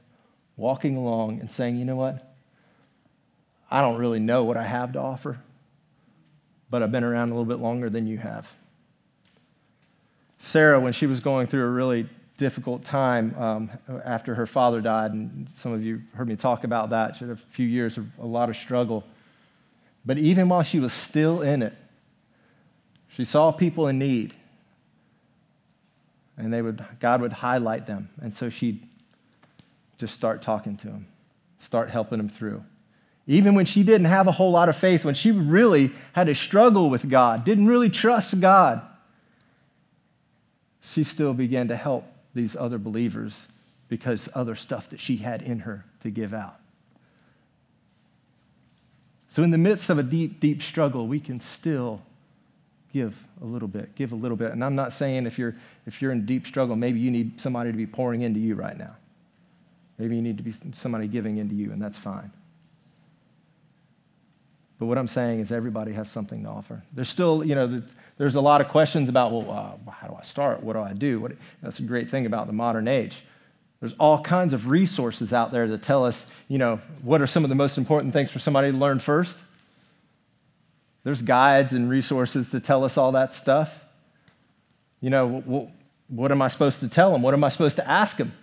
walking 0.57 0.97
along, 0.97 1.39
and 1.39 1.49
saying, 1.49 1.77
you 1.77 1.85
know 1.85 1.95
what? 1.95 2.35
I 3.71 3.79
don't 3.79 3.97
really 3.97 4.19
know 4.19 4.43
what 4.43 4.57
I 4.57 4.63
have 4.63 4.91
to 4.91 4.99
offer, 4.99 5.39
but 6.69 6.83
I've 6.83 6.91
been 6.91 7.05
around 7.05 7.29
a 7.29 7.31
little 7.31 7.45
bit 7.45 7.59
longer 7.59 7.89
than 7.89 8.07
you 8.07 8.17
have. 8.17 8.45
Sarah, 10.37 10.81
when 10.81 10.91
she 10.91 11.07
was 11.07 11.21
going 11.21 11.47
through 11.47 11.63
a 11.63 11.69
really 11.69 12.09
difficult 12.35 12.83
time 12.83 13.33
um, 13.37 13.69
after 14.03 14.35
her 14.35 14.45
father 14.45 14.81
died, 14.81 15.13
and 15.13 15.47
some 15.59 15.71
of 15.71 15.81
you 15.81 16.01
heard 16.13 16.27
me 16.27 16.35
talk 16.35 16.65
about 16.65 16.89
that. 16.89 17.15
She 17.15 17.23
had 17.23 17.37
a 17.37 17.41
few 17.53 17.65
years 17.65 17.97
of 17.97 18.05
a 18.19 18.25
lot 18.25 18.49
of 18.49 18.57
struggle. 18.57 19.05
But 20.05 20.17
even 20.17 20.49
while 20.49 20.63
she 20.63 20.81
was 20.81 20.91
still 20.91 21.41
in 21.41 21.61
it, 21.61 21.73
she 23.15 23.23
saw 23.23 23.53
people 23.53 23.87
in 23.87 23.97
need 23.97 24.33
and 26.37 26.53
they 26.53 26.61
would, 26.61 26.85
God 26.99 27.21
would 27.21 27.33
highlight 27.33 27.87
them. 27.87 28.09
And 28.21 28.33
so 28.33 28.49
she'd 28.49 28.87
just 29.97 30.13
start 30.13 30.41
talking 30.41 30.77
to 30.77 30.87
them, 30.87 31.07
start 31.57 31.89
helping 31.89 32.17
them 32.17 32.29
through. 32.29 32.63
Even 33.25 33.55
when 33.55 33.65
she 33.65 33.83
didn't 33.83 34.05
have 34.05 34.27
a 34.27 34.31
whole 34.31 34.51
lot 34.51 34.69
of 34.69 34.77
faith, 34.77 35.03
when 35.03 35.15
she 35.15 35.31
really 35.31 35.91
had 36.13 36.29
a 36.29 36.35
struggle 36.35 36.89
with 36.89 37.09
God, 37.09 37.43
didn't 37.43 37.67
really 37.67 37.89
trust 37.89 38.39
God, 38.39 38.81
she 40.93 41.03
still 41.03 41.33
began 41.33 41.67
to 41.67 41.75
help 41.75 42.05
these 42.33 42.55
other 42.55 42.77
believers 42.77 43.41
because 43.89 44.29
other 44.33 44.55
stuff 44.55 44.89
that 44.91 45.01
she 45.01 45.17
had 45.17 45.41
in 45.41 45.59
her 45.59 45.83
to 46.03 46.09
give 46.09 46.33
out. 46.33 46.59
So, 49.29 49.43
in 49.43 49.51
the 49.51 49.57
midst 49.57 49.89
of 49.89 49.99
a 49.99 50.03
deep, 50.03 50.39
deep 50.39 50.63
struggle, 50.63 51.07
we 51.07 51.19
can 51.19 51.39
still 51.39 52.01
give 52.97 53.15
a 53.41 53.45
little 53.45 53.67
bit, 53.67 53.93
give 53.95 54.11
a 54.11 54.15
little 54.15 54.37
bit. 54.37 54.51
And 54.51 54.63
I'm 54.63 54.75
not 54.75 54.91
saying 54.93 55.25
if 55.27 55.37
you're 55.37 55.55
if 55.85 56.01
you're 56.01 56.11
in 56.11 56.25
deep 56.25 56.47
struggle, 56.47 56.75
maybe 56.75 56.99
you 56.99 57.11
need 57.11 57.39
somebody 57.39 57.71
to 57.71 57.77
be 57.77 57.85
pouring 57.85 58.21
into 58.23 58.39
you 58.39 58.55
right 58.55 58.77
now. 58.77 58.95
Maybe 59.97 60.15
you 60.15 60.21
need 60.21 60.37
to 60.37 60.43
be 60.43 60.53
somebody 60.75 61.07
giving 61.07 61.37
into 61.37 61.55
you, 61.55 61.71
and 61.71 61.81
that's 61.81 61.97
fine. 61.97 62.31
But 64.79 64.85
what 64.85 64.97
I'm 64.97 65.07
saying 65.07 65.39
is 65.39 65.51
everybody 65.51 65.91
has 65.93 66.09
something 66.09 66.43
to 66.43 66.49
offer. 66.49 66.83
There's 66.93 67.09
still, 67.09 67.43
you 67.43 67.55
know, 67.55 67.81
there's 68.17 68.35
a 68.35 68.41
lot 68.41 68.61
of 68.61 68.67
questions 68.67 69.09
about, 69.09 69.31
well, 69.31 69.49
uh, 69.49 69.91
how 69.91 70.07
do 70.07 70.15
I 70.15 70.23
start? 70.23 70.61
What 70.61 70.73
do 70.73 70.81
I 70.81 70.93
do? 70.93 71.19
What, 71.19 71.31
that's 71.63 71.79
a 71.79 71.81
great 71.81 72.11
thing 72.11 72.27
about 72.27 72.45
the 72.45 72.53
modern 72.53 72.87
age. 72.87 73.23
There's 73.79 73.95
all 73.99 74.21
kinds 74.21 74.53
of 74.53 74.67
resources 74.67 75.33
out 75.33 75.51
there 75.51 75.67
that 75.69 75.81
tell 75.81 76.05
us, 76.05 76.27
you 76.47 76.59
know, 76.59 76.79
what 77.01 77.21
are 77.21 77.27
some 77.27 77.43
of 77.43 77.49
the 77.49 77.55
most 77.55 77.79
important 77.79 78.13
things 78.13 78.29
for 78.29 78.37
somebody 78.37 78.71
to 78.71 78.77
learn 78.77 78.99
first. 78.99 79.39
There's 81.07 81.21
guides 81.21 81.71
and 81.71 81.89
resources 81.89 82.49
to 82.49 82.59
tell 82.59 82.83
us 82.83 82.97
all 82.97 83.13
that 83.13 83.33
stuff. 83.33 83.71
You 84.99 85.09
know, 85.09 85.71
what 86.09 86.31
am 86.33 86.41
I 86.41 86.49
supposed 86.49 86.81
to 86.81 86.89
tell 86.89 87.13
them? 87.13 87.21
What 87.21 87.33
am 87.33 87.45
I 87.45 87.47
supposed 87.47 87.77
to 87.77 87.89
ask 87.89 88.17
them? 88.17 88.33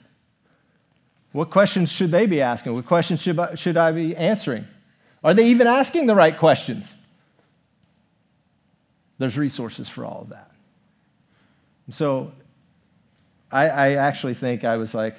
What 1.33 1.50
questions 1.50 1.92
should 1.92 2.11
they 2.11 2.24
be 2.24 2.40
asking? 2.40 2.74
What 2.74 2.87
questions 2.87 3.20
should 3.20 3.38
I, 3.38 3.55
should 3.57 3.77
I 3.77 3.92
be 3.92 4.16
answering? 4.16 4.66
Are 5.22 5.35
they 5.35 5.48
even 5.48 5.66
asking 5.66 6.07
the 6.07 6.14
right 6.14 6.38
questions? 6.38 6.94
There's 9.18 9.37
resources 9.37 9.87
for 9.87 10.07
all 10.07 10.22
of 10.22 10.31
that. 10.31 10.50
So 11.90 12.33
I, 13.53 13.68
I 13.68 13.90
actually 13.96 14.33
think 14.33 14.64
I 14.64 14.79
was 14.79 14.94
like, 14.94 15.16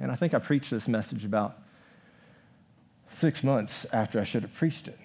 and 0.00 0.12
I 0.12 0.16
think 0.16 0.34
I 0.34 0.38
preached 0.38 0.70
this 0.70 0.86
message 0.86 1.24
about 1.24 1.56
six 3.10 3.42
months 3.42 3.86
after 3.90 4.20
I 4.20 4.24
should 4.24 4.42
have 4.42 4.52
preached 4.52 4.86
it. 4.86 4.98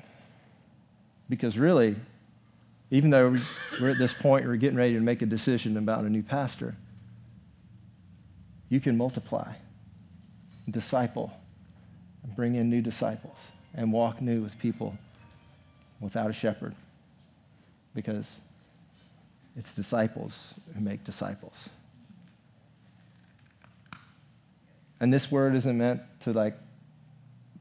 Because 1.29 1.57
really, 1.57 1.95
even 2.91 3.11
though 3.11 3.35
we're 3.79 3.91
at 3.91 3.97
this 3.97 4.13
point, 4.13 4.45
we're 4.45 4.55
getting 4.55 4.77
ready 4.77 4.93
to 4.93 4.99
make 4.99 5.21
a 5.21 5.25
decision 5.25 5.77
about 5.77 6.03
a 6.03 6.09
new 6.09 6.23
pastor, 6.23 6.75
you 8.69 8.79
can 8.79 8.97
multiply, 8.97 9.53
disciple, 10.69 11.31
and 12.23 12.35
bring 12.35 12.55
in 12.55 12.69
new 12.69 12.81
disciples, 12.81 13.37
and 13.75 13.93
walk 13.93 14.21
new 14.21 14.41
with 14.41 14.57
people 14.59 14.97
without 15.99 16.29
a 16.29 16.33
shepherd. 16.33 16.73
Because 17.93 18.35
it's 19.55 19.73
disciples 19.73 20.53
who 20.73 20.81
make 20.81 21.03
disciples. 21.03 21.55
And 24.99 25.13
this 25.13 25.31
word 25.31 25.55
isn't 25.55 25.77
meant 25.77 26.01
to 26.21 26.33
like 26.33 26.57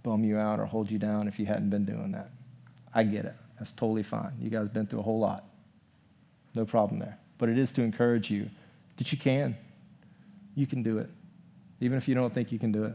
bum 0.02 0.24
you 0.24 0.38
out 0.38 0.58
or 0.58 0.64
hold 0.64 0.90
you 0.90 0.98
down 0.98 1.28
if 1.28 1.38
you 1.38 1.46
hadn't 1.46 1.70
been 1.70 1.84
doing 1.84 2.12
that. 2.12 2.30
I 2.94 3.02
get 3.04 3.26
it. 3.26 3.34
That's 3.58 3.72
totally 3.72 4.02
fine. 4.02 4.32
You 4.40 4.50
guys 4.50 4.62
have 4.62 4.72
been 4.72 4.86
through 4.86 5.00
a 5.00 5.02
whole 5.02 5.18
lot. 5.18 5.44
No 6.54 6.64
problem 6.64 6.98
there. 7.00 7.18
But 7.38 7.48
it 7.48 7.58
is 7.58 7.72
to 7.72 7.82
encourage 7.82 8.30
you 8.30 8.48
that 8.96 9.12
you 9.12 9.18
can. 9.18 9.56
You 10.54 10.66
can 10.66 10.82
do 10.82 10.98
it. 10.98 11.10
Even 11.80 11.98
if 11.98 12.08
you 12.08 12.14
don't 12.14 12.34
think 12.34 12.50
you 12.50 12.58
can 12.58 12.72
do 12.72 12.84
it, 12.84 12.94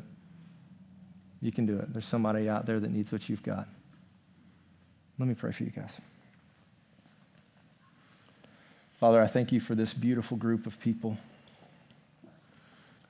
you 1.42 1.52
can 1.52 1.66
do 1.66 1.78
it. 1.78 1.92
There's 1.92 2.06
somebody 2.06 2.50
out 2.50 2.66
there 2.66 2.80
that 2.80 2.92
needs 2.92 3.12
what 3.12 3.30
you've 3.30 3.44
got. 3.44 3.68
Let 5.20 5.28
me 5.28 5.36
pray 5.36 5.52
for 5.52 5.64
you 5.64 5.72
guys. 5.72 5.92
Father, 9.00 9.22
I 9.22 9.28
thank 9.28 9.52
you 9.52 9.60
for 9.60 9.76
this 9.76 9.94
beautiful 9.94 10.38
group 10.38 10.66
of 10.66 10.80
people. 10.80 11.18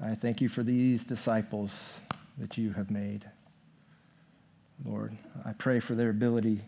I 0.04 0.16
thank 0.16 0.42
you 0.42 0.50
for 0.50 0.64
these 0.64 1.04
disciples 1.04 1.72
that 2.40 2.58
you 2.58 2.74
have 2.74 2.90
made. 2.90 3.26
Lord, 4.86 5.16
I 5.46 5.54
pray 5.54 5.80
for 5.80 5.96
their 5.96 6.10
ability 6.10 6.62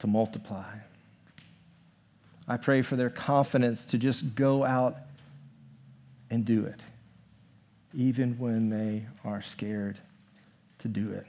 to 0.00 0.06
multiply. 0.06 0.74
I 2.48 2.56
pray 2.56 2.82
for 2.82 2.96
their 2.96 3.10
confidence 3.10 3.84
to 3.86 3.98
just 3.98 4.34
go 4.34 4.64
out 4.64 4.96
and 6.30 6.44
do 6.44 6.64
it, 6.64 6.80
even 7.94 8.36
when 8.38 8.68
they 8.68 9.06
are 9.24 9.40
scared 9.42 9.98
to 10.80 10.88
do 10.88 11.12
it. 11.12 11.26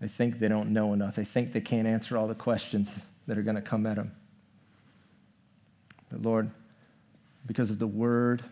They 0.00 0.08
think 0.08 0.38
they 0.38 0.48
don't 0.48 0.70
know 0.70 0.92
enough. 0.92 1.16
They 1.16 1.24
think 1.24 1.52
they 1.52 1.60
can't 1.60 1.86
answer 1.86 2.16
all 2.16 2.26
the 2.26 2.34
questions 2.34 2.94
that 3.26 3.36
are 3.38 3.42
going 3.42 3.56
to 3.56 3.62
come 3.62 3.86
at 3.86 3.96
them. 3.96 4.12
But 6.10 6.22
Lord, 6.22 6.50
because 7.46 7.70
of 7.70 7.78
the 7.78 7.86
word 7.86 8.44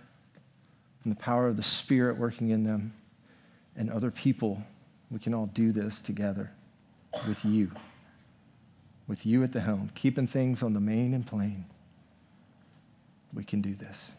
and 1.04 1.12
the 1.12 1.18
power 1.18 1.46
of 1.46 1.56
the 1.56 1.62
Spirit 1.62 2.18
working 2.18 2.50
in 2.50 2.64
them 2.64 2.92
and 3.76 3.90
other 3.90 4.10
people, 4.10 4.62
we 5.10 5.18
can 5.18 5.34
all 5.34 5.46
do 5.46 5.72
this 5.72 6.00
together 6.00 6.50
with 7.26 7.44
you 7.44 7.70
with 9.12 9.26
you 9.26 9.44
at 9.44 9.52
the 9.52 9.60
helm, 9.60 9.90
keeping 9.94 10.26
things 10.26 10.62
on 10.62 10.72
the 10.72 10.80
main 10.80 11.12
and 11.12 11.26
plain, 11.26 11.66
we 13.34 13.44
can 13.44 13.60
do 13.60 13.74
this. 13.74 14.10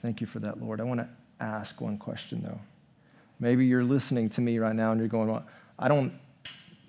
Thank 0.00 0.20
you 0.20 0.28
for 0.28 0.38
that, 0.38 0.62
Lord. 0.62 0.80
I 0.80 0.84
want 0.84 1.00
to 1.00 1.08
ask 1.40 1.80
one 1.80 1.98
question, 1.98 2.40
though. 2.44 2.60
Maybe 3.40 3.66
you're 3.66 3.82
listening 3.82 4.30
to 4.30 4.40
me 4.40 4.60
right 4.60 4.76
now 4.76 4.92
and 4.92 5.00
you're 5.00 5.08
going, 5.08 5.28
well, 5.28 5.44
I 5.76 5.88
don't 5.88 6.12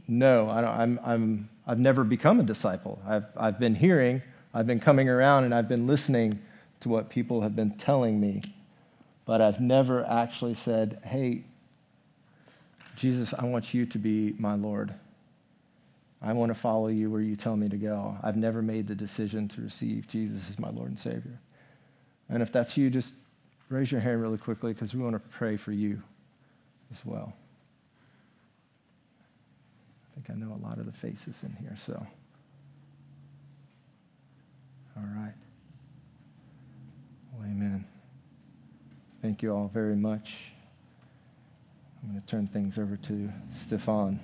know. 0.07 0.47
I 0.47 0.61
don't, 0.61 0.69
I'm, 0.69 0.99
I'm, 1.03 1.49
I've 1.65 1.79
never 1.79 2.03
become 2.03 2.39
a 2.39 2.43
disciple. 2.43 3.01
I've, 3.03 3.25
I've 3.35 3.59
been 3.59 3.73
hearing, 3.73 4.21
I've 4.53 4.67
been 4.67 4.79
coming 4.79 5.09
around, 5.09 5.45
and 5.45 5.55
I've 5.55 5.67
been 5.67 5.87
listening 5.87 6.39
to 6.81 6.89
what 6.89 7.09
people 7.09 7.41
have 7.41 7.55
been 7.55 7.77
telling 7.79 8.21
me, 8.21 8.43
but 9.25 9.41
I've 9.41 9.59
never 9.59 10.05
actually 10.05 10.53
said, 10.53 11.01
hey, 11.03 11.45
Jesus, 12.95 13.33
I 13.33 13.45
want 13.45 13.73
you 13.73 13.87
to 13.87 13.97
be 13.97 14.35
my 14.37 14.53
Lord. 14.53 14.93
I 16.21 16.33
want 16.33 16.53
to 16.53 16.59
follow 16.59 16.87
you 16.87 17.09
where 17.09 17.21
you 17.21 17.35
tell 17.35 17.55
me 17.55 17.69
to 17.69 17.77
go. 17.77 18.17
I've 18.21 18.35
never 18.35 18.61
made 18.61 18.87
the 18.87 18.95
decision 18.95 19.47
to 19.49 19.61
receive 19.61 20.07
Jesus 20.07 20.49
as 20.49 20.59
my 20.59 20.69
Lord 20.69 20.89
and 20.89 20.99
Savior. 20.99 21.39
And 22.29 22.43
if 22.43 22.51
that's 22.51 22.75
you, 22.75 22.89
just 22.89 23.13
raise 23.69 23.91
your 23.91 24.01
hand 24.01 24.21
really 24.21 24.37
quickly 24.37 24.73
because 24.73 24.93
we 24.93 25.01
want 25.01 25.15
to 25.15 25.19
pray 25.29 25.55
for 25.55 25.71
you 25.71 26.01
as 26.91 27.05
well. 27.05 27.31
I 30.11 30.15
think 30.15 30.29
I 30.29 30.33
know 30.33 30.53
a 30.53 30.61
lot 30.65 30.77
of 30.77 30.85
the 30.85 30.91
faces 30.91 31.35
in 31.43 31.55
here, 31.59 31.77
so. 31.85 32.05
All 34.97 35.03
right. 35.15 35.33
Well, 37.33 37.45
amen. 37.45 37.85
Thank 39.21 39.41
you 39.41 39.53
all 39.53 39.69
very 39.73 39.95
much. 39.95 40.33
I'm 42.03 42.11
going 42.11 42.21
to 42.21 42.27
turn 42.27 42.47
things 42.47 42.77
over 42.77 42.97
to 42.97 43.29
Stefan. 43.55 44.19